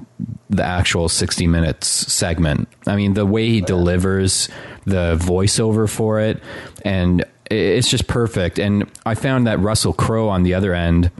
[0.50, 2.68] the actual 60 minutes segment.
[2.86, 4.50] I mean, the way he delivers
[4.86, 6.42] the voiceover for it,
[6.84, 8.60] and it's just perfect.
[8.60, 11.12] And I found that Russell Crowe on the other end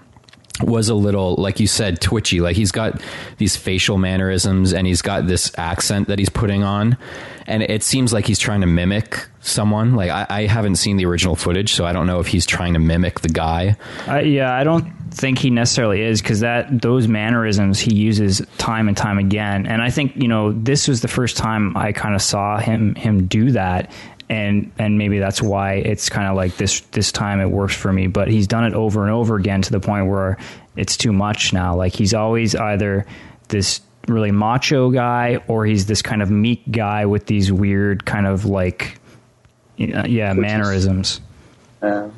[0.62, 2.42] was a little like you said twitchy.
[2.42, 3.02] Like he's got
[3.38, 6.98] these facial mannerisms and he's got this accent that he's putting on.
[7.46, 9.96] And it seems like he's trying to mimic someone.
[9.96, 12.74] Like i, I haven't seen the original footage so i don't know if he's trying
[12.74, 13.78] to mimic the guy.
[14.08, 18.88] Uh, yeah i don't think he necessarily is because that those mannerisms he uses time
[18.88, 19.66] and time again.
[19.66, 22.96] And i think you know this was the first time i kind of saw him
[22.96, 23.92] him do that
[24.30, 27.92] and and maybe that's why it's kind of like this this time it works for
[27.92, 28.08] me.
[28.08, 30.38] But he's done it over and over again to the point where
[30.76, 31.76] it's too much now.
[31.76, 33.06] Like he's always either
[33.48, 38.28] this really macho guy or he's this kind of meek guy with these weird kind
[38.28, 39.00] of like
[39.78, 41.22] yeah mannerisms.
[41.82, 42.10] Uh,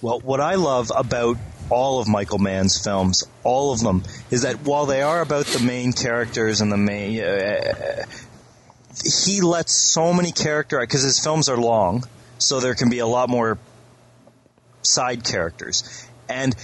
[0.00, 1.36] well what i love about
[1.70, 5.60] all of Michael Mann's films, all of them, is that while they are about the
[5.60, 8.04] main characters and the main, uh,
[9.24, 12.04] he lets so many character because his films are long,
[12.38, 13.58] so there can be a lot more
[14.82, 16.06] side characters.
[16.28, 16.54] And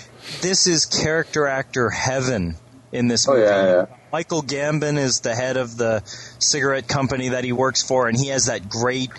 [0.40, 2.56] this is character actor heaven
[2.92, 3.42] in this movie.
[3.42, 3.86] Oh, yeah, yeah.
[4.12, 6.02] Michael Gambon is the head of the
[6.38, 9.10] cigarette company that he works for, and he has that great,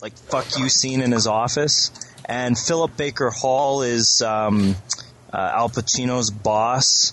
[0.00, 1.90] like, fuck you scene in his office.
[2.24, 4.76] And Philip Baker Hall is um,
[5.32, 7.12] uh, Al Pacino's boss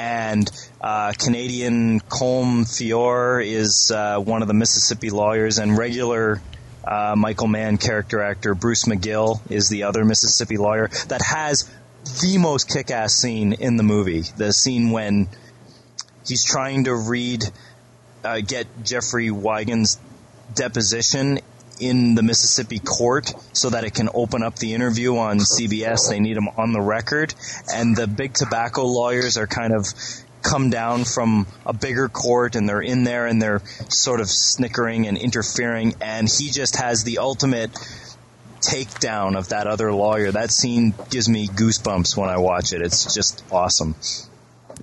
[0.00, 6.40] and uh, Canadian Colm Feore is uh, one of the Mississippi lawyers, and regular
[6.82, 11.70] uh, Michael Mann character actor Bruce McGill is the other Mississippi lawyer that has
[12.22, 14.22] the most kick-ass scene in the movie.
[14.38, 15.28] The scene when
[16.26, 17.44] he's trying to read,
[18.24, 19.98] uh, get Jeffrey Wigand's
[20.54, 21.40] deposition
[21.80, 26.08] in the Mississippi court so that it can open up the interview on CBS.
[26.08, 27.34] They need him on the record.
[27.72, 29.86] And the big tobacco lawyers are kind of
[30.42, 35.06] come down from a bigger court and they're in there and they're sort of snickering
[35.06, 35.94] and interfering.
[36.00, 37.72] And he just has the ultimate
[38.60, 40.30] takedown of that other lawyer.
[40.30, 42.82] That scene gives me goosebumps when I watch it.
[42.82, 43.96] It's just awesome.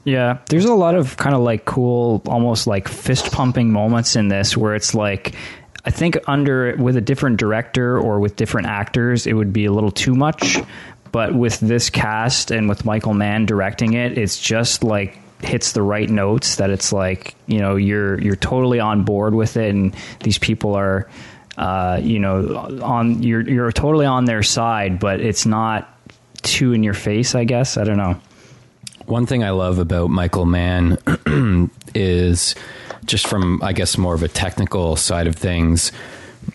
[0.03, 4.27] Yeah, there's a lot of kind of like cool, almost like fist pumping moments in
[4.27, 5.35] this where it's like
[5.87, 9.71] I think under with a different director or with different actors, it would be a
[9.71, 10.57] little too much.
[11.13, 15.81] But with this cast and with Michael Mann directing it, it's just like hits the
[15.81, 19.95] right notes that it's like you know you're you're totally on board with it, and
[20.23, 21.09] these people are
[21.57, 25.97] uh, you know on you're you're totally on their side, but it's not
[26.41, 27.33] too in your face.
[27.33, 28.19] I guess I don't know.
[29.05, 30.97] One thing I love about Michael Mann
[31.95, 32.55] is
[33.05, 35.91] just from I guess more of a technical side of things,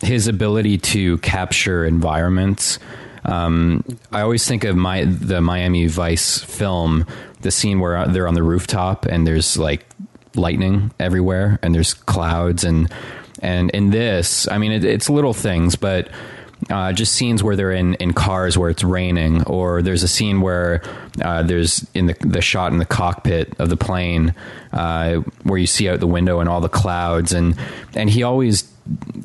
[0.01, 2.79] his ability to capture environments.
[3.25, 7.07] Um, I always think of my the Miami Vice film,
[7.41, 9.87] the scene where they're on the rooftop and there's like
[10.35, 12.93] lightning everywhere and there's clouds and
[13.43, 16.09] and in this, I mean, it, it's little things, but
[16.71, 20.41] uh, just scenes where they're in, in cars where it's raining, or there's a scene
[20.41, 20.83] where
[21.21, 24.35] uh, there's in the the shot in the cockpit of the plane
[24.73, 27.57] uh, where you see out the window and all the clouds, and
[27.95, 28.71] and he always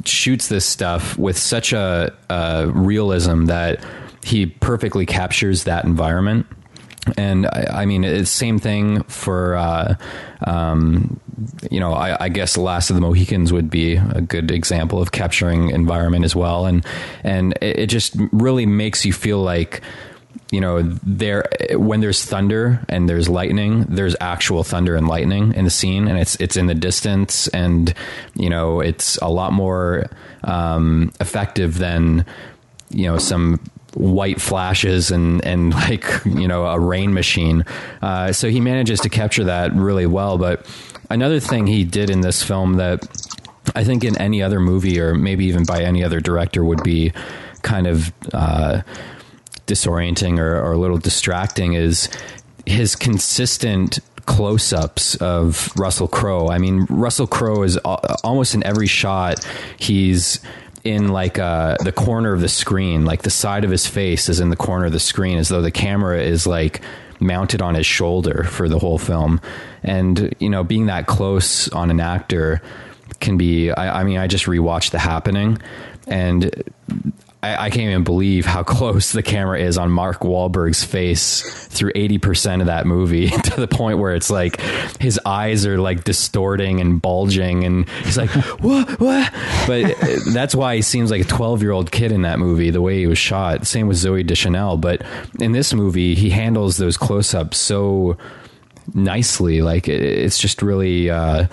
[0.05, 3.83] shoots this stuff with such a, a realism that
[4.23, 6.45] he perfectly captures that environment.
[7.17, 9.95] and I, I mean it's same thing for uh,
[10.45, 11.19] um,
[11.69, 15.11] you know I, I, guess Last of the Mohicans would be a good example of
[15.11, 16.85] capturing environment as well, and
[17.23, 19.81] and it, it just really makes you feel like
[20.51, 25.65] you know there when there's thunder and there's lightning there's actual thunder and lightning in
[25.65, 26.07] the scene.
[26.07, 27.47] And it's it's in the distance.
[27.49, 27.93] And
[28.35, 30.09] you know it's a lot more
[30.43, 32.25] um, effective than
[32.89, 33.59] you know some
[33.97, 37.65] white flashes and and like you know a rain machine.
[38.01, 40.37] Uh, so he manages to capture that really well.
[40.37, 40.65] But
[41.09, 43.07] another thing he did in this film that
[43.75, 47.11] I think in any other movie or maybe even by any other director would be
[47.63, 48.81] kind of uh,
[49.65, 52.09] disorienting or, or a little distracting is
[52.65, 56.49] his consistent close-ups of Russell Crowe.
[56.49, 59.45] I mean, Russell Crowe is almost in every shot
[59.77, 60.39] he's
[60.87, 64.39] in like uh, the corner of the screen, like the side of his face is
[64.39, 66.81] in the corner of the screen, as though the camera is like
[67.19, 69.41] mounted on his shoulder for the whole film.
[69.83, 72.61] And you know, being that close on an actor
[73.19, 73.71] can be.
[73.71, 75.59] I, I mean, I just rewatched The Happening,
[76.07, 76.63] and
[77.43, 81.93] I, I, can't even believe how close the camera is on Mark Wahlberg's face through
[81.93, 84.59] 80% of that movie to the point where it's like
[84.99, 88.29] his eyes are like distorting and bulging and he's like,
[88.61, 89.31] what, what?
[89.67, 89.95] But
[90.33, 92.99] that's why he seems like a 12 year old kid in that movie, the way
[92.99, 93.67] he was shot.
[93.67, 94.77] Same with Zooey Deschanel.
[94.77, 95.03] But
[95.39, 98.17] in this movie, he handles those close ups so
[98.93, 99.61] nicely.
[99.61, 101.47] Like it's just really, uh,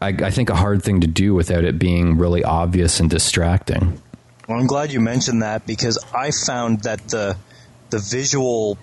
[0.00, 4.01] I, I think a hard thing to do without it being really obvious and distracting.
[4.52, 7.38] Well, I'm glad you mentioned that because I found that the
[7.88, 8.76] the visual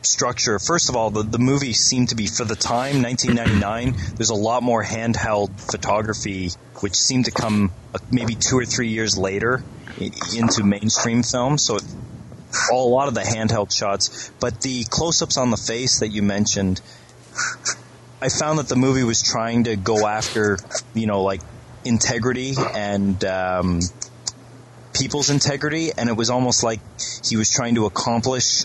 [0.00, 0.58] structure.
[0.58, 4.14] First of all, the, the movie seemed to be for the time, 1999.
[4.16, 8.88] There's a lot more handheld photography, which seemed to come uh, maybe two or three
[8.88, 9.62] years later
[10.34, 11.58] into mainstream film.
[11.58, 11.84] So it,
[12.72, 16.80] a lot of the handheld shots, but the close-ups on the face that you mentioned,
[18.22, 20.56] I found that the movie was trying to go after,
[20.94, 21.42] you know, like
[21.84, 23.80] integrity and um,
[24.92, 26.80] people's integrity, and it was almost like
[27.24, 28.64] he was trying to accomplish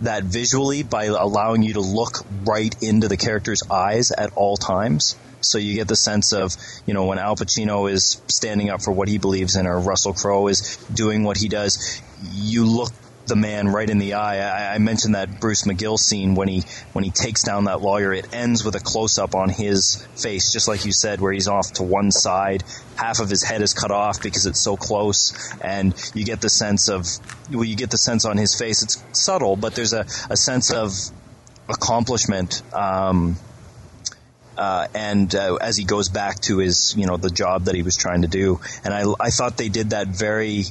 [0.00, 5.16] that visually by allowing you to look right into the character's eyes at all times.
[5.40, 6.56] So you get the sense of,
[6.86, 10.12] you know, when Al Pacino is standing up for what he believes in, or Russell
[10.12, 12.00] Crowe is doing what he does,
[12.32, 12.92] you look
[13.32, 14.40] the man right in the eye.
[14.40, 18.12] I, I, mentioned that Bruce McGill scene when he when he takes down that lawyer.
[18.12, 21.48] It ends with a close up on his face, just like you said, where he's
[21.48, 22.62] off to one side.
[22.96, 26.50] Half of his head is cut off because it's so close, and you get the
[26.50, 27.06] sense of
[27.50, 28.82] well, you get the sense on his face.
[28.82, 30.92] It's subtle, but there's a, a sense of
[31.70, 32.62] accomplishment.
[32.74, 33.36] Um,
[34.58, 37.82] uh, and uh, as he goes back to his, you know, the job that he
[37.82, 40.64] was trying to do, and I, I thought they did that very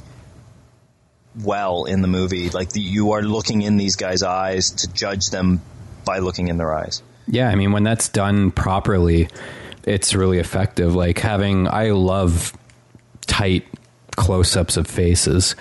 [1.40, 2.50] well in the movie.
[2.50, 5.62] Like the, you are looking in these guys' eyes to judge them
[6.04, 7.02] by looking in their eyes.
[7.26, 9.28] Yeah, I mean when that's done properly,
[9.84, 10.94] it's really effective.
[10.94, 12.52] Like having I love
[13.26, 13.66] tight
[14.16, 15.56] close-ups of faces.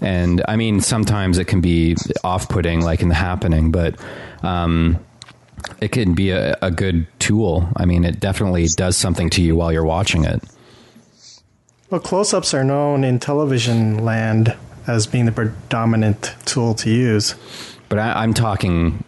[0.00, 3.96] And I mean sometimes it can be off-putting like in the happening, but
[4.42, 4.98] um,
[5.80, 7.68] it can be a, a good tool.
[7.76, 10.42] I mean, it definitely does something to you while you're watching it.
[11.90, 14.56] Well, close ups are known in television land
[14.86, 17.34] as being the predominant tool to use.
[17.88, 19.04] But I, am talking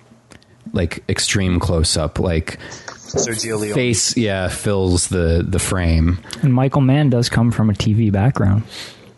[0.72, 2.58] like extreme close up, like
[2.88, 3.74] Sergio Leone.
[3.74, 6.18] face, yeah, fills the the frame.
[6.42, 8.64] And Michael Mann does come from a TV background.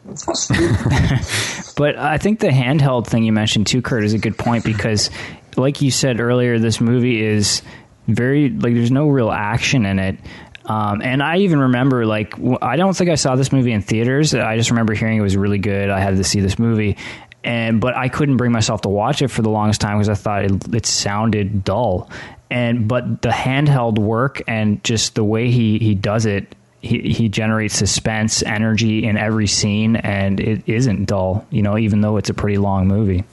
[1.76, 5.10] but I think the handheld thing you mentioned too, Kurt, is a good point because,
[5.56, 7.62] like you said earlier, this movie is
[8.06, 10.18] very like there's no real action in it.
[10.66, 14.34] Um, and I even remember, like, I don't think I saw this movie in theaters.
[14.34, 15.90] I just remember hearing it was really good.
[15.90, 16.96] I had to see this movie,
[17.42, 20.14] and but I couldn't bring myself to watch it for the longest time because I
[20.14, 22.10] thought it, it sounded dull.
[22.50, 26.54] And but the handheld work and just the way he he does it
[26.84, 32.02] he, he generates suspense, energy in every scene, and it isn't dull, you know, even
[32.02, 33.24] though it's a pretty long movie.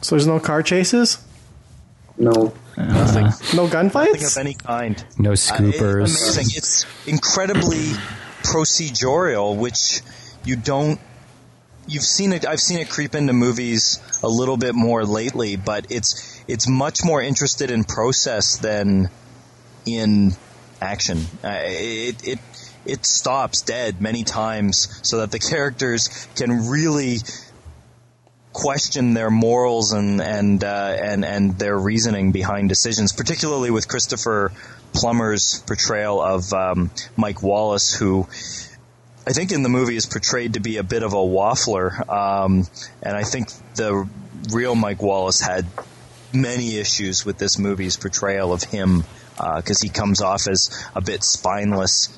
[0.00, 1.18] So there's no car chases?
[2.18, 2.52] No.
[2.76, 3.26] Nothing.
[3.56, 4.12] No gunfights?
[4.12, 5.04] Nothing of any kind.
[5.18, 6.00] No scoopers.
[6.00, 6.56] Uh, it's amazing.
[6.56, 7.92] It's incredibly
[8.42, 10.00] procedural, which
[10.44, 11.00] you don't.
[11.86, 12.46] You've seen it.
[12.46, 17.04] I've seen it creep into movies a little bit more lately, but it's it's much
[17.04, 19.08] more interested in process than
[19.86, 20.32] in
[20.80, 21.18] action.
[21.42, 22.38] Uh, it it
[22.84, 27.18] it stops dead many times so that the characters can really
[28.58, 34.50] question their morals and and uh, and and their reasoning behind decisions, particularly with Christopher
[34.92, 38.26] Plummer's portrayal of um, Mike Wallace, who
[39.26, 42.66] I think in the movie is portrayed to be a bit of a waffler, um,
[43.00, 44.08] and I think the
[44.52, 45.64] real Mike Wallace had
[46.32, 49.04] many issues with this movie's portrayal of him
[49.36, 52.08] because uh, he comes off as a bit spineless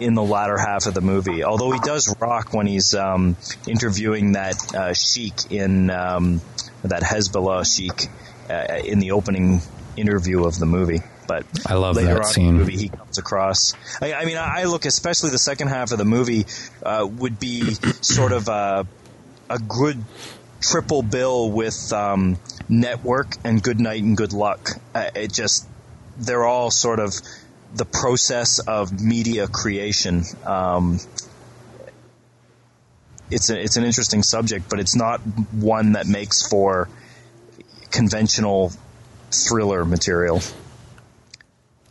[0.00, 1.44] in the latter half of the movie.
[1.44, 3.36] Although he does rock when he's um,
[3.66, 6.40] interviewing that uh, sheik in um,
[6.82, 8.08] that Hezbollah sheik
[8.48, 9.60] uh, in the opening
[9.96, 11.02] interview of the movie.
[11.26, 12.48] But I love later that on scene.
[12.48, 13.74] In the movie, he comes across.
[14.00, 16.46] I, I mean, I look especially the second half of the movie
[16.82, 18.86] uh, would be sort of a,
[19.48, 20.02] a good
[20.60, 22.36] triple bill with um,
[22.68, 24.70] Network and Good Night and Good Luck.
[24.94, 25.68] Uh, it just
[26.16, 27.14] they're all sort of
[27.74, 30.24] the process of media creation.
[30.44, 30.98] Um,
[33.30, 35.20] it's a, it's an interesting subject, but it's not
[35.52, 36.88] one that makes for
[37.90, 38.72] conventional
[39.30, 40.40] thriller material.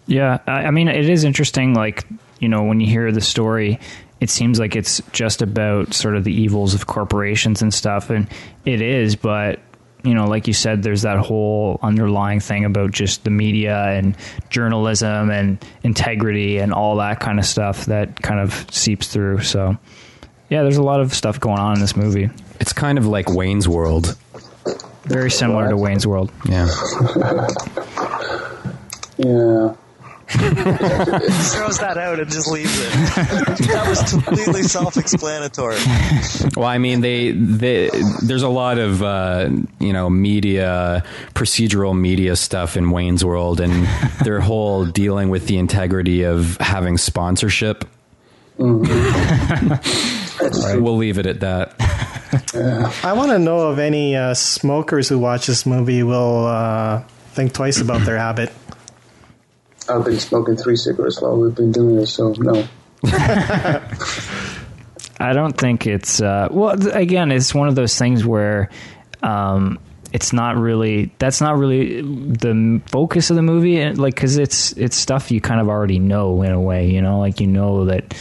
[0.06, 1.74] Yeah, I, I mean, it is interesting.
[1.74, 2.06] Like
[2.40, 3.80] you know, when you hear the story,
[4.20, 8.28] it seems like it's just about sort of the evils of corporations and stuff, and
[8.66, 9.16] it is.
[9.16, 9.60] But
[10.04, 14.16] you know, like you said, there's that whole underlying thing about just the media and
[14.50, 19.42] journalism and integrity and all that kind of stuff that kind of seeps through.
[19.42, 19.78] So,
[20.50, 22.30] yeah, there's a lot of stuff going on in this movie.
[22.60, 24.16] It's kind of like Wayne's World.
[25.04, 26.32] Very similar to Wayne's World.
[26.46, 26.68] Yeah.
[29.22, 29.76] Yeah.
[30.30, 32.92] throws that out and just leaves it.
[33.68, 35.78] that was completely self-explanatory.
[36.56, 37.90] Well, I mean, they, they
[38.22, 39.50] there's a lot of uh,
[39.80, 41.04] you know media
[41.34, 43.88] procedural media stuff in Wayne's World, and
[44.24, 47.86] their whole dealing with the integrity of having sponsorship.
[48.60, 50.20] Mm-hmm.
[50.82, 51.76] We'll leave it at that.
[53.04, 57.04] I want to know if any uh, smokers who watch this movie will uh,
[57.34, 58.52] think twice about their habit.
[59.90, 62.68] I've been smoking three cigarettes while we've been doing this, so no.
[65.20, 66.76] I don't think it's uh, well.
[66.96, 68.70] Again, it's one of those things where
[69.22, 69.80] um,
[70.14, 71.12] it's not really.
[71.20, 73.90] That's not really the focus of the movie.
[73.94, 76.90] Like, because it's it's stuff you kind of already know in a way.
[76.90, 78.16] You know, like you know that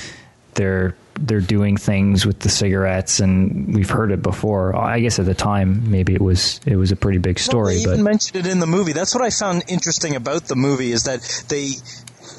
[0.55, 0.97] they're
[1.27, 4.75] they're doing things with the cigarettes, and we've heard it before.
[4.77, 7.77] I guess at the time, maybe it was it was a pretty big Well, story,
[7.79, 8.93] they but even mentioned it in the movie.
[8.93, 11.69] That's what I found interesting about the movie is that they,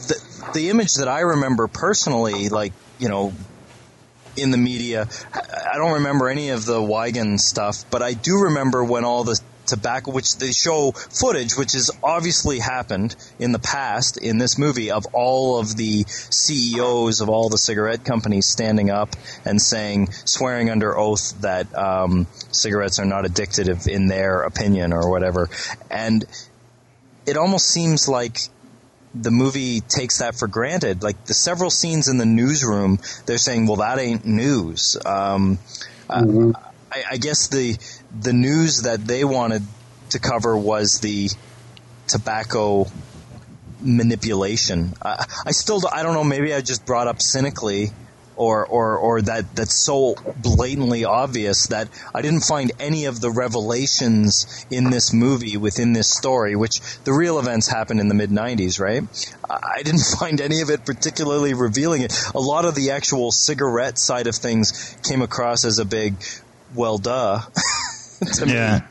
[0.07, 3.33] the, the image that I remember personally, like you know,
[4.35, 5.41] in the media, I
[5.73, 9.39] I don't remember any of the Wigand stuff, but I do remember when all the
[9.69, 14.91] tobacco, which they show footage, which has obviously happened in the past in this movie
[14.91, 19.09] of all of the CEOs of all the cigarette companies standing up
[19.45, 25.09] and saying, swearing under oath that um, cigarettes are not addictive in their opinion or
[25.09, 25.49] whatever.
[25.89, 26.25] And
[27.25, 28.39] it almost seems like
[29.13, 31.03] the movie takes that for granted.
[31.03, 35.59] Like the several scenes in the newsroom, they're saying, "Well, that ain't news." Um,
[36.09, 36.53] uh,
[36.91, 37.77] I, I guess the
[38.17, 39.63] the news that they wanted
[40.11, 41.29] to cover was the
[42.07, 42.87] tobacco
[43.81, 44.93] manipulation.
[45.01, 46.23] I still, I don't know.
[46.23, 47.91] Maybe I just brought up cynically,
[48.39, 53.29] or or or that that's so blatantly obvious that I didn't find any of the
[53.29, 58.31] revelations in this movie within this story, which the real events happened in the mid
[58.31, 59.03] '90s, right?
[59.49, 62.01] I I didn't find any of it particularly revealing.
[62.01, 66.15] It a lot of the actual cigarette side of things came across as a big,
[66.73, 67.41] well, duh.
[68.19, 68.53] to me.
[68.53, 68.81] yeah,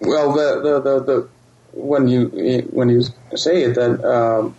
[0.00, 1.28] Well, the, the, the, the
[1.72, 2.28] when you
[2.70, 3.02] when you
[3.34, 4.54] say it, that um,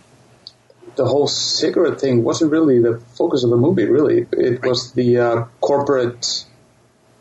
[0.96, 3.84] the whole cigarette thing wasn't really the focus of the movie.
[3.86, 6.44] Really, it was the uh, corporate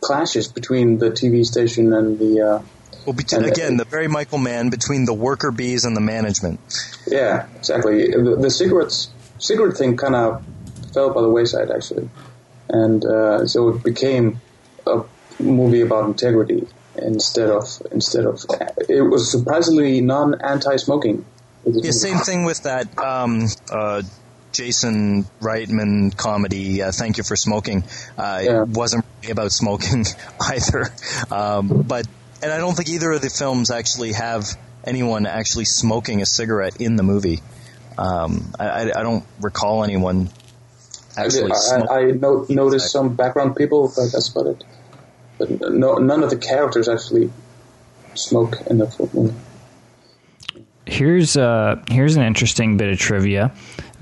[0.02, 2.42] clashes between the TV station and the.
[2.42, 2.62] Uh,
[3.06, 6.60] Well, bet- And- again, the very Michael Mann between the worker bees and the management.
[7.08, 8.08] yeah, exactly.
[8.12, 10.44] The, the cigarettes cigarette thing kind of
[10.94, 12.10] fell by the wayside, actually,
[12.70, 14.42] and uh, so it became
[14.88, 15.04] a
[15.40, 16.68] movie about integrity
[16.98, 18.46] instead of instead of
[18.88, 21.26] it was surprisingly non anti-smoking.
[21.66, 24.04] Yeah, same thing with that um, uh,
[24.52, 26.82] Jason Reitman comedy.
[26.82, 27.84] Uh, Thank you for smoking.
[28.18, 28.62] Uh, Yeah.
[28.64, 30.06] It wasn't really about smoking
[30.42, 30.88] either,
[31.32, 32.08] um, but
[32.42, 34.46] and I don't think either of the films actually have
[34.84, 37.42] anyone actually smoking a cigarette in the movie.
[37.98, 40.30] Um, I, I, I don't recall anyone
[41.18, 41.52] actually.
[41.52, 41.78] I.
[41.78, 44.64] I, I no, noticed some background people, but that's about it.
[45.38, 47.32] But no, none of the characters actually
[48.14, 49.36] smoke in the movie.
[50.86, 53.52] Here's uh, here's an interesting bit of trivia.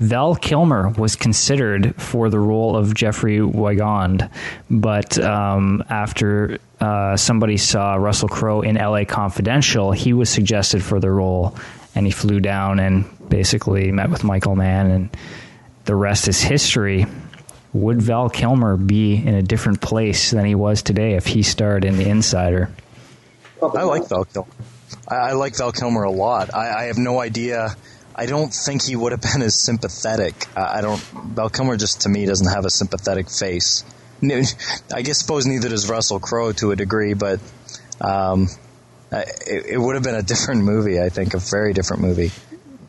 [0.00, 4.28] Val Kilmer was considered for the role of Jeffrey Wigand,
[4.70, 9.04] but um, after uh, somebody saw Russell Crowe in L.A.
[9.06, 11.56] Confidential, he was suggested for the role,
[11.94, 15.16] and he flew down and basically met with Michael Mann, and
[15.86, 17.06] the rest is history.
[17.74, 21.84] Would Val Kilmer be in a different place than he was today if he starred
[21.84, 22.70] in The Insider?
[23.60, 24.08] I like.
[24.08, 24.48] Val Kilmer.
[25.08, 26.54] I, I like Val Kilmer a lot.
[26.54, 27.74] I, I, have no idea.
[28.14, 30.46] I don't think he would have been as sympathetic.
[30.56, 31.00] I, I don't.
[31.00, 33.84] Val Kilmer just to me doesn't have a sympathetic face.
[34.22, 37.40] I guess suppose neither does Russell Crowe to a degree, but
[38.00, 38.48] um,
[39.10, 41.00] it, it, would have been a different movie.
[41.00, 42.30] I think a very different movie.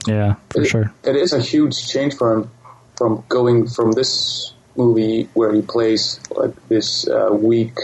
[0.07, 0.93] Yeah, for it, sure.
[1.03, 2.51] It is a huge change for him
[2.95, 7.77] from going from this movie where he plays like this uh, weak,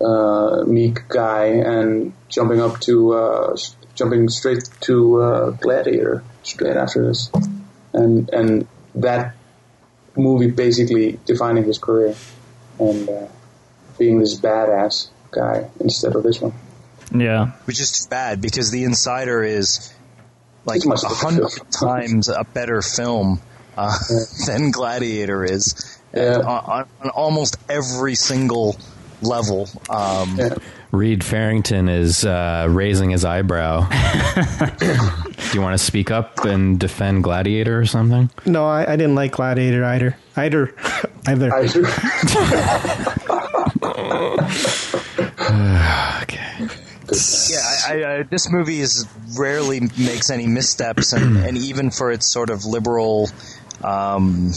[0.00, 3.56] uh, meek guy and jumping up to uh,
[3.94, 7.30] jumping straight to uh, Gladiator straight after this,
[7.92, 9.34] and and that
[10.16, 12.14] movie basically defining his career
[12.78, 13.26] and uh,
[13.98, 16.52] being this badass guy instead of this one.
[17.14, 19.92] Yeah, which is too bad because The Insider is
[20.64, 23.40] like a hundred times a better film
[23.76, 23.96] uh,
[24.46, 26.38] than Gladiator is yeah.
[26.38, 28.76] on, on, almost every single
[29.22, 29.68] level.
[29.88, 30.56] Um, yeah.
[30.92, 33.80] Reed Farrington is uh, raising his eyebrow.
[34.78, 38.30] Do you want to speak up and defend Gladiator or something?
[38.46, 40.16] No, I, I didn't like Gladiator either.
[40.36, 40.74] Either.
[41.26, 41.54] either.
[41.54, 41.80] either.
[46.22, 46.68] okay.
[47.48, 49.06] Yeah, I, I, this movie is
[49.38, 53.30] rarely makes any missteps, and, and even for its sort of liberal
[53.86, 54.52] um,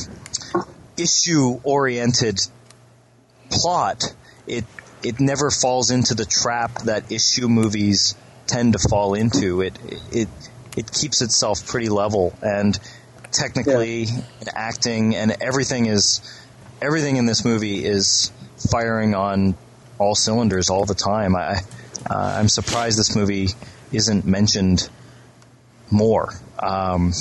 [0.98, 2.40] issue oriented
[3.50, 4.14] plot,
[4.48, 4.66] it
[5.04, 8.16] it never falls into the trap that issue movies
[8.48, 9.62] tend to fall into.
[9.62, 9.78] It
[10.12, 10.30] it
[10.76, 12.78] it keeps itself pretty level and
[13.32, 14.22] technically yeah.
[14.40, 16.22] and acting and everything is
[16.82, 18.32] everything in this movie is
[18.72, 19.56] firing on
[20.00, 21.36] all cylinders all the time.
[21.36, 21.60] I
[22.10, 23.50] uh, I'm surprised this movie
[23.92, 24.90] isn't mentioned
[25.92, 26.34] more.
[26.58, 27.14] Um,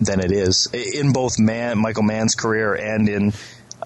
[0.00, 3.32] than it is in both man, Michael Mann's career and in.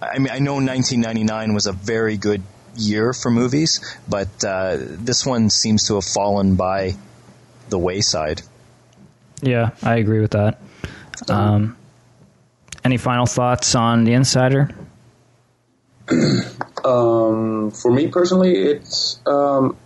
[0.00, 2.42] I mean, I know 1999 was a very good
[2.76, 6.94] year for movies, but uh, this one seems to have fallen by
[7.68, 8.42] the wayside.
[9.42, 10.60] Yeah, I agree with that.
[11.28, 11.76] Um,
[12.84, 14.70] any final thoughts on The Insider?
[16.84, 19.76] um, for me personally, it's um,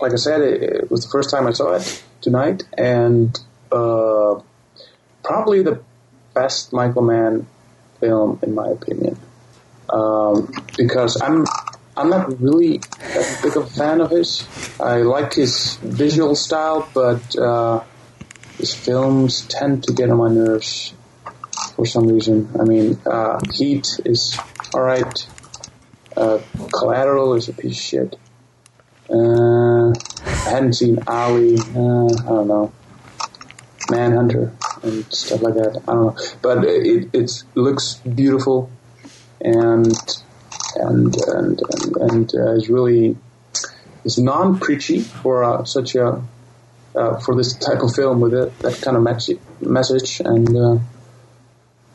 [0.00, 3.38] like I said, it, it, was the first time I saw it tonight, and
[3.70, 4.40] uh,
[5.22, 5.82] probably the
[6.34, 7.46] best Michael Mann
[8.00, 9.18] film in my opinion.
[9.90, 11.44] Um, because I'm
[11.96, 14.46] I'm not really that big of a fan of his.
[14.80, 17.82] I like his visual style, but uh,
[18.56, 20.94] his films tend to get on my nerves
[21.76, 22.48] for some reason.
[22.58, 24.38] I mean, uh, Heat is
[24.74, 25.26] alright.
[26.16, 26.38] Uh,
[26.72, 28.16] Collateral is a piece of shit.
[29.10, 31.56] Uh, I hadn't seen Ali.
[31.56, 32.72] Uh, I don't know.
[33.90, 34.52] Manhunter
[34.82, 35.82] and stuff like that.
[35.88, 38.70] I don't know, but it it looks beautiful
[39.40, 39.94] and
[40.76, 43.16] and and and, and uh, is really
[44.04, 46.22] it's non preachy for uh, such a
[46.94, 49.02] uh, for this type of film with it, that kind of
[49.60, 50.78] message and uh,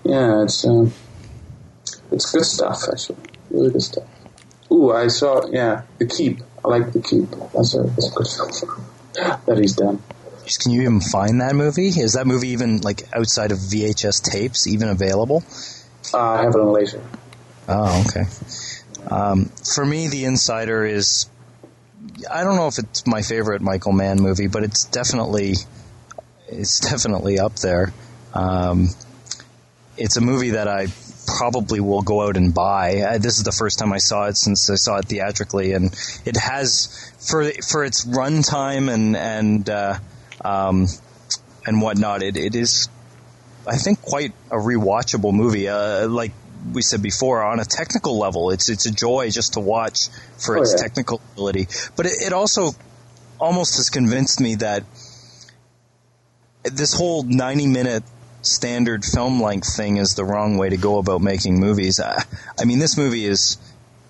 [0.03, 0.89] yeah, it's uh,
[2.11, 3.17] it's good stuff actually,
[3.49, 4.05] really good stuff.
[4.71, 6.39] Ooh, I saw yeah, The Keep.
[6.63, 7.29] I like The Keep.
[7.53, 8.85] That's a that's a good film
[9.45, 10.01] that he's done.
[10.55, 11.87] Can you even find that movie?
[11.87, 15.43] Is that movie even like outside of VHS tapes even available?
[16.13, 17.01] Uh, I have it on laser.
[17.67, 18.23] Oh, okay.
[19.09, 19.45] Um,
[19.75, 21.27] for me, The Insider is.
[22.31, 25.55] I don't know if it's my favorite Michael Mann movie, but it's definitely
[26.47, 27.93] it's definitely up there.
[28.33, 28.89] Um,
[29.97, 30.87] it's a movie that I
[31.25, 33.01] probably will go out and buy.
[33.01, 35.93] Uh, this is the first time I saw it since I saw it theatrically, and
[36.25, 39.99] it has for for its runtime and and uh,
[40.43, 40.87] um,
[41.65, 42.23] and whatnot.
[42.23, 42.89] It, it is,
[43.67, 45.67] I think, quite a rewatchable movie.
[45.67, 46.31] Uh, like
[46.73, 50.57] we said before, on a technical level, it's it's a joy just to watch for
[50.57, 50.83] oh, its yeah.
[50.83, 51.67] technical ability.
[51.95, 52.71] But it, it also
[53.39, 54.83] almost has convinced me that
[56.63, 58.03] this whole ninety minute
[58.41, 61.99] standard film length thing is the wrong way to go about making movies.
[61.99, 62.19] Uh,
[62.59, 63.57] I mean, this movie is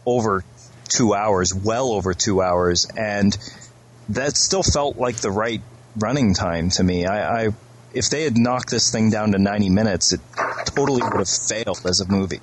[0.05, 0.43] over
[0.87, 3.37] two hours, well over two hours, and
[4.09, 5.61] that still felt like the right
[5.97, 7.05] running time to me.
[7.05, 7.49] I, I
[7.93, 10.21] if they had knocked this thing down to 90 minutes, it
[10.65, 12.41] totally would have failed as a movie.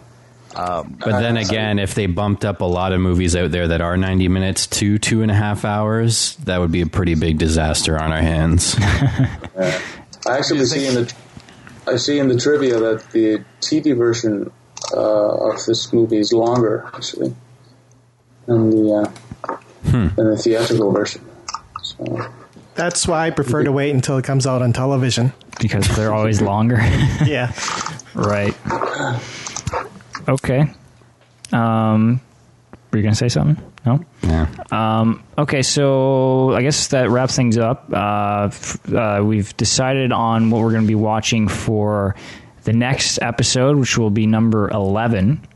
[0.56, 3.80] Um, but then again, if they bumped up a lot of movies out there that
[3.80, 7.38] are 90 minutes to two and a half hours, that would be a pretty big
[7.38, 8.76] disaster on our hands.
[8.80, 11.14] I actually see in the
[11.86, 14.50] I see in the trivia that the TV version
[14.92, 17.34] uh, of this movie is longer, actually,
[18.46, 19.56] than the uh,
[19.90, 20.08] hmm.
[20.14, 21.22] than the theatrical version.
[21.82, 22.32] So.
[22.74, 25.32] That's why I prefer to wait until it comes out on television.
[25.60, 26.76] Because they're always longer.
[27.24, 27.52] yeah.
[28.14, 28.54] Right.
[30.28, 30.66] Okay.
[31.52, 32.20] Um,
[32.90, 33.62] were you going to say something?
[33.86, 34.00] No.
[34.22, 34.46] Yeah.
[34.72, 37.92] Um, okay, so I guess that wraps things up.
[37.92, 42.14] Uh, f- uh, we've decided on what we're going to be watching for
[42.64, 45.46] the next episode, which will be number eleven.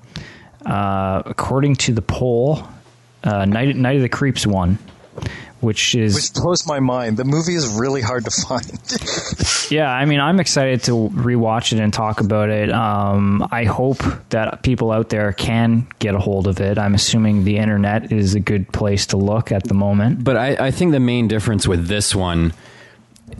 [0.66, 2.69] Uh, according to the poll,
[3.24, 4.78] uh, Night, Night of the Creeps won,
[5.60, 7.16] which is Which blows my mind.
[7.16, 9.70] The movie is really hard to find.
[9.70, 12.70] Yeah, I mean, I'm excited to rewatch it and talk about it.
[12.70, 13.98] Um, I hope
[14.30, 16.78] that people out there can get a hold of it.
[16.78, 20.22] I'm assuming the internet is a good place to look at the moment.
[20.24, 22.52] But I, I think the main difference with this one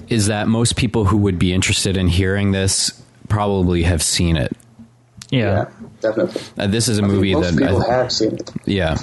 [0.09, 4.53] is that most people who would be interested in hearing this probably have seen it.
[5.31, 5.39] Yeah.
[5.41, 5.69] Yeah,
[6.01, 6.43] definitely.
[6.59, 8.51] Uh, this is a I think movie most that people I, have seen it.
[8.65, 8.97] yeah.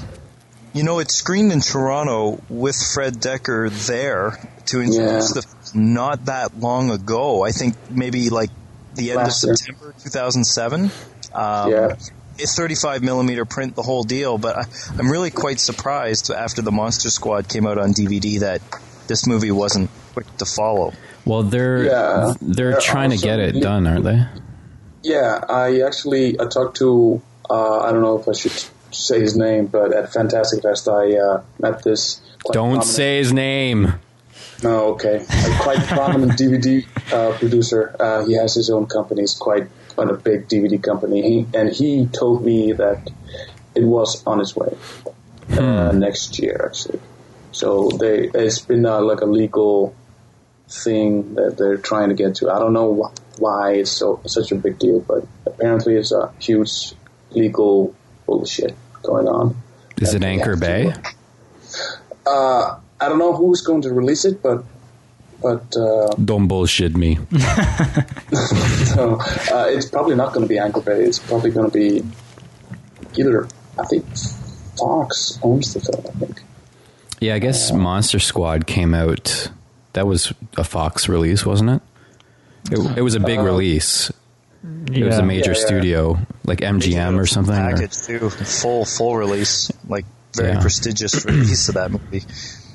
[0.75, 4.37] You know, it screened in Toronto with Fred Dekker there
[4.67, 5.41] to introduce Yeah.
[5.41, 5.45] the
[5.79, 7.43] not that long ago.
[7.43, 8.49] I think maybe like
[8.95, 9.55] the end Last of year.
[9.55, 10.91] September 2007.
[11.33, 11.95] Um, Yeah.
[12.37, 14.37] It's 35 millimeter print, the whole deal.
[14.37, 14.63] But I,
[14.99, 18.61] I'm really quite surprised after the Monster Squad came out on DVD that
[19.07, 20.91] this movie wasn't quick to follow.
[21.25, 22.33] Well, they're Yeah.
[22.41, 24.25] they're They're trying to get it done, aren't they?
[25.03, 28.51] Yeah, I actually I talked to uh, I don't know if I should
[28.95, 32.21] say his name, but at Fantastic Fest I uh, met this.
[32.51, 33.93] Don't prominent- say his name.
[34.63, 35.25] No, okay.
[35.29, 37.95] A quite prominent DVD uh, producer.
[37.99, 39.21] Uh, he has his own company.
[39.23, 41.21] It's quite quite a big DVD company.
[41.21, 43.09] He, and he told me that
[43.75, 44.75] it was on its way
[45.51, 46.99] uh, next year, actually.
[47.51, 49.93] So they it's been uh, like a legal
[50.69, 52.49] thing that they're trying to get to.
[52.49, 56.31] I don't know wh- why it's so such a big deal, but apparently it's a
[56.39, 56.93] huge
[57.31, 57.93] legal
[58.25, 58.73] bullshit
[59.05, 59.55] going on.
[60.01, 60.93] Is it Anchor Bay?
[62.25, 64.63] Uh, I don't know who's going to release it, but
[65.41, 67.15] but uh, Don't bullshit me.
[68.85, 69.19] so
[69.51, 71.03] uh, it's probably not going to be Anchor Bay.
[71.03, 72.03] It's probably going to be
[73.17, 73.47] either.
[73.77, 74.05] I think
[74.77, 76.05] Fox owns the film.
[76.07, 76.41] I think.
[77.19, 79.49] Yeah, I guess Monster Squad came out.
[79.93, 81.81] That was a Fox release, wasn't it?
[82.71, 84.11] It, it was a big release.
[84.91, 85.65] It was a major Yeah, yeah.
[85.65, 87.55] studio, like MGM or something.
[87.55, 90.05] or- too, full full release, like
[90.35, 90.61] very Yeah.
[90.61, 92.23] prestigious release of that movie.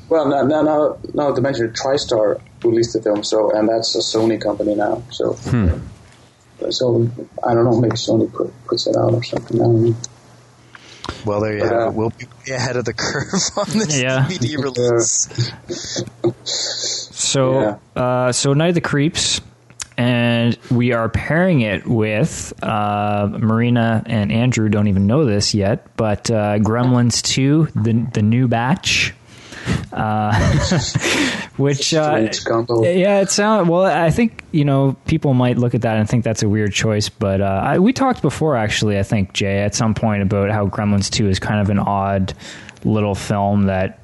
[0.08, 3.94] Well, now now now, now to mention it, TriStar released the film, so and that's
[3.94, 5.02] a Sony company now.
[5.10, 5.34] So
[6.70, 7.08] so
[7.46, 7.80] I don't know.
[7.80, 9.60] Maybe Sony put, puts it out or something.
[9.60, 9.96] I don't know.
[11.24, 11.88] Well, there you have Yeah.
[11.88, 11.94] it.
[11.94, 12.10] We'll
[12.44, 14.26] be ahead of the curve on this Yeah.
[14.28, 15.52] DVD release.
[16.44, 17.76] So, Yeah.
[18.02, 19.40] uh, so Night of the Creeps,
[20.00, 24.70] and we are pairing it with uh, Marina and Andrew.
[24.70, 29.12] Don't even know this yet, but uh, Gremlins Two, the the new batch,
[29.92, 30.32] uh,
[31.58, 32.30] which uh,
[32.80, 33.84] yeah, it sounds well.
[33.84, 37.10] I think you know people might look at that and think that's a weird choice,
[37.10, 38.98] but uh, I, we talked before, actually.
[38.98, 42.32] I think Jay at some point about how Gremlins Two is kind of an odd
[42.84, 43.98] little film that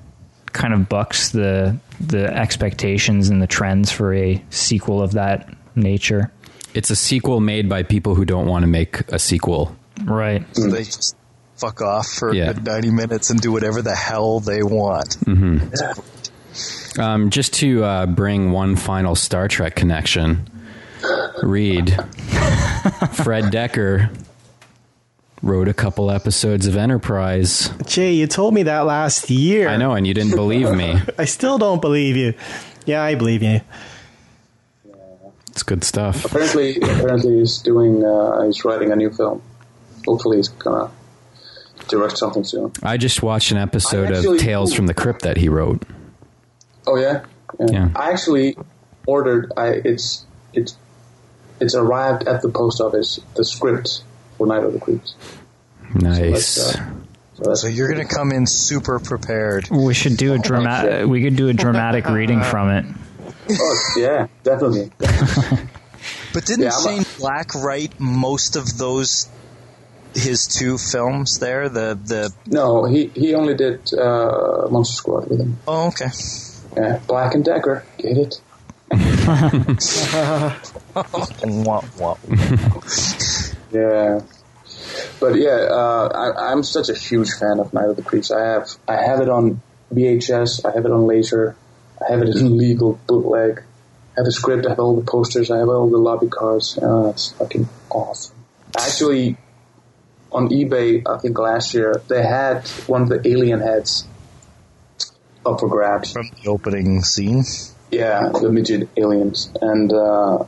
[0.52, 6.32] kind of bucks the the expectations and the trends for a sequel of that nature.
[6.74, 9.74] It's a sequel made by people who don't want to make a sequel.
[10.04, 10.44] Right.
[10.54, 11.16] So they just
[11.56, 12.50] fuck off for Yeah.
[12.50, 15.16] a good 90 minutes and do whatever the hell they want.
[16.98, 20.48] Um, just to uh, bring one final Star Trek connection,
[21.42, 21.90] Reed,
[23.12, 24.10] Fred Dekker
[25.42, 27.70] wrote a couple episodes of Enterprise.
[27.86, 29.68] Jay, you told me that last year.
[29.68, 30.98] I know, and you didn't believe me.
[31.18, 32.32] I still don't believe you.
[32.86, 33.60] Yeah, I believe you.
[35.56, 36.26] It's good stuff.
[36.26, 38.04] Apparently, apparently he's doing.
[38.04, 39.40] Uh, he's writing a new film.
[40.06, 40.90] Hopefully, he's gonna
[41.88, 42.72] direct something soon.
[42.82, 45.82] I just watched an episode actually- of Tales from the Crypt that he wrote.
[46.86, 47.24] Oh yeah?
[47.58, 47.88] Yeah.
[47.96, 48.58] I actually
[49.06, 49.50] ordered.
[49.56, 50.76] I it's it's
[51.58, 53.18] it's arrived at the post office.
[53.34, 54.02] The script
[54.36, 55.14] for Night of the Creeps.
[55.94, 56.48] Nice.
[56.48, 56.94] So that's, uh,
[57.32, 59.70] so that's So you're going to come in super prepared.
[59.70, 61.06] We should do a dramatic.
[61.06, 62.84] We could do a dramatic reading from it.
[63.50, 64.90] Oh, yeah, definitely.
[66.32, 69.26] But didn't Yeah, I'm a- Shane Black write most of those
[70.14, 71.68] his two films there?
[71.68, 75.56] The the No, he he only did uh, Monster Squad with him.
[75.66, 76.10] oh okay.
[76.76, 77.84] Yeah, Black and Decker.
[77.98, 78.40] Get it?
[83.72, 84.20] Yeah.
[85.20, 88.30] But yeah, uh, I, I'm such a huge fan of Night of the Creeps.
[88.30, 89.60] I have I have it on
[89.92, 90.64] VHS.
[90.64, 91.56] I have it on laser.
[92.00, 93.62] I have it in legal bootleg.
[94.16, 94.66] I have a script.
[94.66, 95.50] I have all the posters.
[95.50, 96.78] I have all the lobby cards.
[96.78, 98.36] Uh, it's fucking awesome.
[98.76, 99.36] Actually,
[100.32, 104.06] on eBay, I think last year they had one of the alien heads
[105.44, 106.12] up for grabs.
[106.12, 107.44] From the opening scene.
[107.90, 110.44] Yeah, the midget aliens, and uh,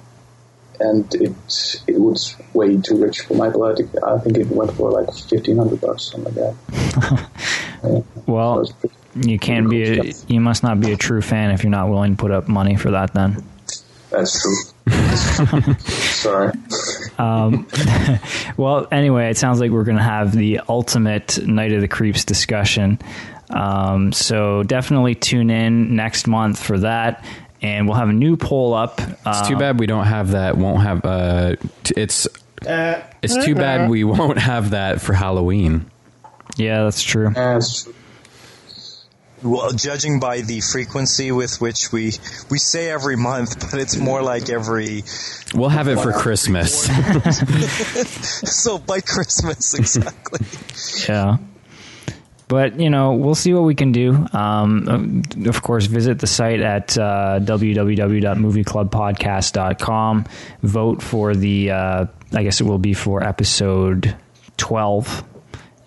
[0.81, 3.81] and it it was way too rich for my blood.
[4.03, 7.31] I think it went for like fifteen hundred bucks, or something like that.
[7.81, 8.01] Yeah.
[8.27, 8.69] Well,
[9.23, 9.99] you can't be.
[10.11, 12.49] A, you must not be a true fan if you're not willing to put up
[12.49, 13.15] money for that.
[13.15, 13.43] Then
[14.11, 14.55] That's true.
[15.79, 16.53] Sorry.
[18.57, 22.25] Well, anyway, it sounds like we're going to have the ultimate Night of the Creeps
[22.25, 22.99] discussion.
[23.51, 27.25] Um, so definitely tune in next month for that.
[27.63, 29.01] And we'll have a new poll up.
[29.01, 30.57] Uh, It's too bad we don't have that.
[30.57, 31.05] Won't have.
[31.05, 32.27] Uh, t- it's
[33.23, 35.89] it's too bad we won't have that for Halloween.
[36.57, 37.31] yeah, that's true.
[37.35, 37.95] That's true.
[39.43, 42.13] Well, judging by the frequency with which we
[42.51, 45.05] we say every month, but it's more like every
[45.55, 46.85] We'll have it for Christmas.
[48.59, 50.47] so by Christmas exactly.
[51.09, 51.39] Yeah.
[52.49, 54.27] But, you know, we'll see what we can do.
[54.33, 60.25] Um, of course, visit the site at uh, www.movieclubpodcast.com.
[60.63, 64.17] Vote for the, uh, I guess it will be for episode
[64.57, 65.25] 12.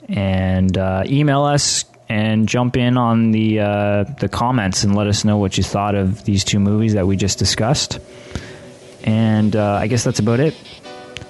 [0.10, 5.24] And uh, email us and jump in on the, uh, the comments and let us
[5.24, 8.00] know what you thought of these two movies that we just discussed.
[9.06, 10.54] And uh, I guess that's about it.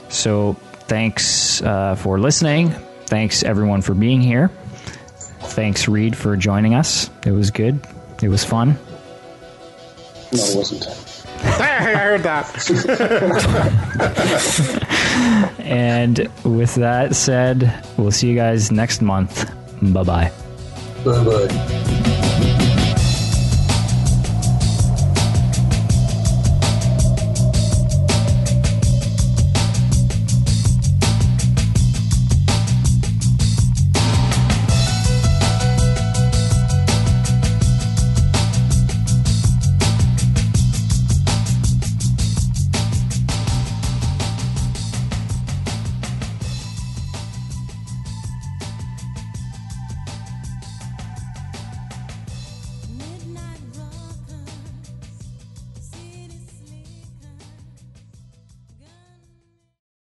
[0.10, 0.53] So
[0.88, 2.72] thanks uh, for listening.
[3.06, 4.49] Thanks everyone for being here.
[5.53, 7.12] Thanks Reed for joining us.
[7.28, 7.80] It was good.
[8.24, 8.70] It was fun.
[10.34, 10.88] No, it wasn't.
[11.44, 12.48] I heard that.
[15.60, 19.49] And with that said, we'll see you guys next month.
[19.82, 20.32] Bye bye.
[21.03, 22.01] Bye.